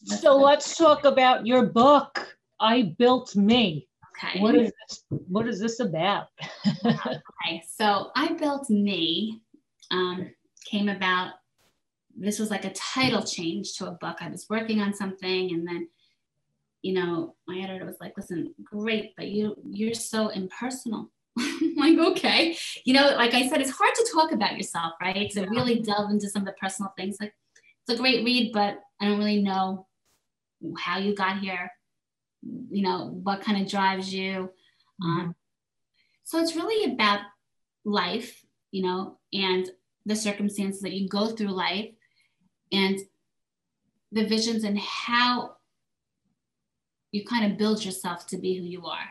so 0.04 0.38
let's 0.38 0.76
talk 0.76 1.06
about 1.06 1.46
your 1.46 1.68
book, 1.68 2.36
I 2.60 2.96
Built 2.98 3.36
Me. 3.36 3.88
Okay. 4.18 4.42
What 4.42 4.56
is 4.56 4.72
this? 4.88 5.04
What 5.10 5.48
is 5.48 5.60
this 5.60 5.80
about? 5.80 6.28
okay. 6.86 7.64
So, 7.66 8.12
I 8.16 8.34
Built 8.34 8.70
Me 8.70 9.42
um, 9.92 10.30
came 10.66 10.90
about. 10.90 11.34
This 12.18 12.40
was 12.40 12.52
like 12.52 12.66
a 12.66 12.74
title 12.74 13.24
change 13.24 13.78
to 13.78 13.88
a 13.88 13.92
book. 13.92 14.18
I 14.20 14.28
was 14.28 14.48
working 14.50 14.82
on 14.82 14.94
something 14.94 15.54
and 15.54 15.66
then 15.66 15.88
you 16.82 16.94
know, 16.94 17.36
my 17.48 17.60
editor 17.60 17.86
was 17.86 17.98
like, 18.00 18.14
listen, 18.16 18.54
great, 18.64 19.14
but 19.18 19.28
you 19.28 19.56
you're 19.70 19.94
so 19.94 20.30
impersonal. 20.30 21.12
like, 21.78 21.98
okay. 21.98 22.58
You 22.86 22.94
know, 22.94 23.16
like 23.16 23.34
I 23.34 23.48
said, 23.48 23.62
it's 23.62 23.72
hard 23.72 23.94
to 23.96 24.10
talk 24.14 24.32
about 24.32 24.58
yourself, 24.58 24.94
right? 25.02 25.30
To 25.32 25.48
really 25.48 25.80
delve 25.82 26.12
into 26.12 26.30
some 26.30 26.44
of 26.44 26.48
the 26.48 26.54
personal 26.54 26.94
things. 26.98 27.18
Like 27.20 27.34
it's 27.88 27.98
a 27.98 28.02
great 28.02 28.26
read, 28.26 28.52
but 28.54 28.80
I 29.02 29.06
don't 29.06 29.20
really 29.20 29.42
know 29.42 29.88
how 30.78 30.98
you 30.98 31.16
got 31.16 31.40
here, 31.40 31.72
you 32.70 32.82
know, 32.82 33.20
what 33.24 33.42
kind 33.42 33.62
of 33.62 33.70
drives 33.70 34.14
you. 34.14 34.52
Mm-hmm. 35.02 35.20
Um, 35.20 35.36
so 36.24 36.40
it's 36.40 36.56
really 36.56 36.94
about 36.94 37.22
life, 37.86 38.44
you 38.72 38.84
know, 38.84 39.18
and 39.34 39.70
the 40.06 40.16
circumstances 40.16 40.82
that 40.82 40.94
you 40.94 41.08
go 41.08 41.28
through 41.28 41.48
life 41.48 41.90
and 42.72 43.00
the 44.12 44.26
visions 44.26 44.64
and 44.64 44.78
how 44.78 45.56
you 47.12 47.26
kind 47.26 47.52
of 47.52 47.58
build 47.58 47.84
yourself 47.84 48.28
to 48.28 48.38
be 48.38 48.58
who 48.58 48.66
you 48.66 48.86
are, 48.86 49.10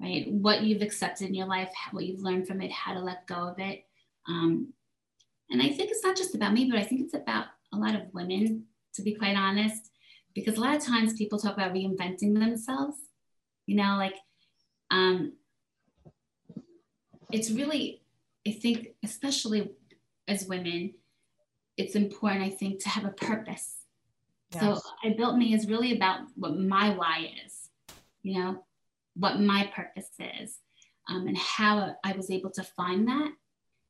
right? 0.00 0.30
What 0.30 0.62
you've 0.62 0.82
accepted 0.82 1.28
in 1.28 1.34
your 1.34 1.46
life, 1.46 1.70
what 1.92 2.04
you've 2.04 2.20
learned 2.20 2.46
from 2.46 2.60
it, 2.60 2.70
how 2.70 2.94
to 2.94 3.00
let 3.00 3.26
go 3.26 3.48
of 3.48 3.58
it. 3.58 3.84
Um, 4.28 4.72
and 5.50 5.62
I 5.62 5.68
think 5.68 5.90
it's 5.90 6.04
not 6.04 6.16
just 6.16 6.34
about 6.34 6.52
me, 6.52 6.68
but 6.70 6.78
I 6.78 6.84
think 6.84 7.00
it's 7.00 7.14
about 7.14 7.46
a 7.72 7.76
lot 7.76 7.94
of 7.94 8.12
women, 8.12 8.64
to 8.94 9.02
be 9.02 9.14
quite 9.14 9.36
honest, 9.36 9.90
because 10.34 10.56
a 10.56 10.60
lot 10.60 10.76
of 10.76 10.84
times 10.84 11.14
people 11.14 11.38
talk 11.38 11.54
about 11.54 11.74
reinventing 11.74 12.38
themselves. 12.38 12.98
You 13.66 13.76
know, 13.76 13.96
like 13.96 14.16
um, 14.90 15.34
it's 17.32 17.50
really, 17.50 18.02
I 18.46 18.52
think, 18.52 18.88
especially 19.04 19.70
as 20.28 20.46
women, 20.46 20.94
it's 21.76 21.94
important, 21.94 22.42
I 22.42 22.50
think, 22.50 22.82
to 22.82 22.88
have 22.88 23.04
a 23.04 23.10
purpose 23.10 23.79
Yes. 24.52 24.62
So 24.62 24.80
I 25.04 25.10
built 25.10 25.36
me 25.36 25.54
is 25.54 25.68
really 25.68 25.94
about 25.94 26.20
what 26.34 26.58
my 26.58 26.90
why 26.90 27.30
is, 27.46 27.68
you 28.22 28.38
know, 28.38 28.64
what 29.14 29.40
my 29.40 29.70
purpose 29.74 30.10
is 30.18 30.58
um, 31.08 31.26
and 31.26 31.36
how 31.36 31.94
I 32.04 32.12
was 32.12 32.30
able 32.30 32.50
to 32.50 32.62
find 32.62 33.06
that. 33.08 33.32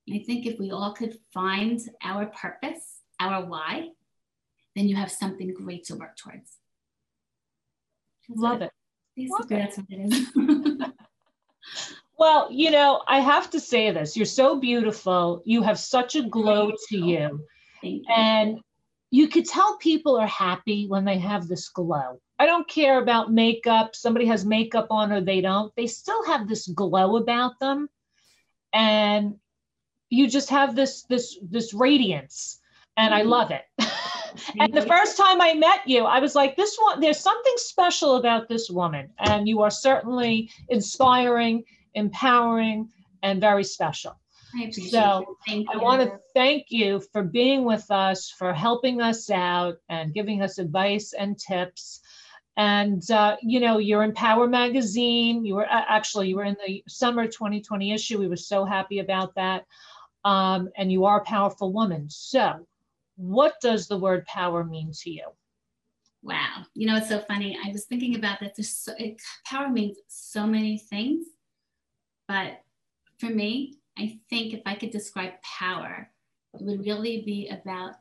And 0.07 0.21
I 0.21 0.23
think 0.25 0.47
if 0.47 0.59
we 0.59 0.71
all 0.71 0.93
could 0.93 1.17
find 1.33 1.81
our 2.03 2.27
purpose, 2.27 3.01
our 3.21 3.45
why, 3.45 3.91
then 4.77 4.89
you 4.89 4.97
have 4.97 5.11
something 5.11 5.53
great 5.55 5.85
to 5.85 5.97
work 5.97 6.17
towards. 6.17 6.57
That's 8.29 8.41
Love 8.41 8.63
it. 8.63 8.73
Basically, 9.17 9.37
Love 9.39 9.49
that's 9.49 9.77
what 9.77 9.87
it 9.91 10.13
is. 10.13 10.89
well, 12.19 12.49
you 12.51 12.71
know, 12.71 13.03
I 13.07 13.21
have 13.21 13.51
to 13.51 13.61
say 13.61 13.91
this. 13.91 14.17
You're 14.17 14.27
so 14.27 14.59
beautiful. 14.59 15.43
You 15.45 15.63
have 15.63 15.79
such 15.79 16.17
a 16.17 16.23
glow 16.23 16.73
to 16.89 16.97
you. 16.97 17.47
you. 17.83 18.03
And 18.09 18.61
you 19.11 19.29
could 19.29 19.47
tell 19.47 19.77
people 19.79 20.17
are 20.17 20.27
happy 20.27 20.87
when 20.87 21.05
they 21.05 21.19
have 21.19 21.49
this 21.49 21.69
glow. 21.69 22.21
I 22.39 22.47
don't 22.47 22.69
care 22.69 23.03
about 23.03 23.33
makeup. 23.33 23.95
Somebody 23.95 24.27
has 24.27 24.45
makeup 24.47 24.87
on 24.91 25.13
or 25.13 25.21
they 25.21 25.41
don't. 25.41 25.75
They 25.77 25.87
still 25.87 26.25
have 26.27 26.49
this 26.49 26.69
glow 26.69 27.17
about 27.17 27.59
them. 27.61 27.89
And 28.73 29.37
you 30.09 30.29
just 30.29 30.51
have 30.51 30.77
this 30.77 31.03
this 31.03 31.39
this 31.43 31.75
radiance 31.75 32.61
and 32.97 33.15
I 33.15 33.21
mm-hmm. 33.21 33.31
love 33.31 33.51
it. 33.51 33.65
and 34.61 34.73
the 34.73 34.83
first 34.83 35.17
time 35.17 35.41
I 35.41 35.55
met 35.55 35.87
you, 35.87 36.05
I 36.05 36.21
was 36.21 36.35
like, 36.35 36.57
this 36.57 36.77
one, 36.79 37.01
there's 37.01 37.19
something 37.19 37.55
special 37.57 38.17
about 38.17 38.49
this 38.49 38.71
woman. 38.71 39.11
And 39.19 39.49
you 39.49 39.63
are 39.63 39.71
certainly 39.71 40.51
inspiring, 40.69 41.65
empowering, 41.95 42.91
and 43.23 43.41
very 43.41 43.65
special. 43.65 44.20
I 44.55 44.63
appreciate 44.65 44.91
so 44.91 45.37
I 45.49 45.77
want 45.77 46.03
to 46.03 46.19
thank 46.35 46.67
you 46.71 47.01
for 47.13 47.23
being 47.23 47.65
with 47.65 47.91
us, 47.91 48.31
for 48.31 48.53
helping 48.53 49.01
us 49.01 49.31
out 49.31 49.77
and 49.89 50.15
giving 50.15 50.43
us 50.43 50.59
advice 50.59 51.13
and 51.13 51.39
tips. 51.39 52.01
And 52.57 53.09
uh, 53.11 53.37
you 53.43 53.61
know, 53.61 53.79
you're 53.79 54.03
in 54.03 54.13
Power 54.13 54.47
Magazine. 54.47 55.45
You 55.45 55.55
were 55.57 55.67
actually 55.69 56.29
you 56.29 56.37
were 56.37 56.45
in 56.45 56.57
the 56.67 56.83
summer 56.89 57.27
2020 57.27 57.93
issue. 57.93 58.19
We 58.19 58.29
were 58.29 58.37
so 58.37 58.65
happy 58.65 58.99
about 58.99 59.35
that. 59.37 59.65
Um, 60.25 60.69
and 60.77 60.93
you 60.93 61.07
are 61.07 61.21
a 61.21 61.25
powerful 61.25 61.73
woman. 61.73 62.07
So, 62.11 62.67
what 63.17 63.55
does 63.63 63.89
the 63.89 63.97
word 63.97 64.27
power 64.27 64.65
mean 64.65 64.93
to 65.03 65.11
you? 65.11 65.29
Wow, 66.23 66.67
you 66.75 66.87
know, 66.87 66.97
it's 66.97 67.09
so 67.09 67.21
funny. 67.21 67.57
I 67.65 67.71
was 67.73 67.87
thinking 67.87 68.15
about 68.17 68.41
that. 68.41 68.55
There's 68.55 68.69
so, 68.77 68.93
it, 68.99 69.23
power 69.47 69.71
means 69.71 69.97
so 70.09 70.47
many 70.47 70.77
things, 70.77 71.25
but 72.29 72.61
for 73.19 73.31
me, 73.31 73.80
I 73.99 74.19
think 74.29 74.55
if 74.55 74.63
I 74.67 74.75
could 74.75 74.91
describe 74.91 75.33
power, 75.43 76.11
it 76.55 76.63
would 76.63 76.81
really 76.81 77.23
be 77.23 77.49
about 77.49 77.95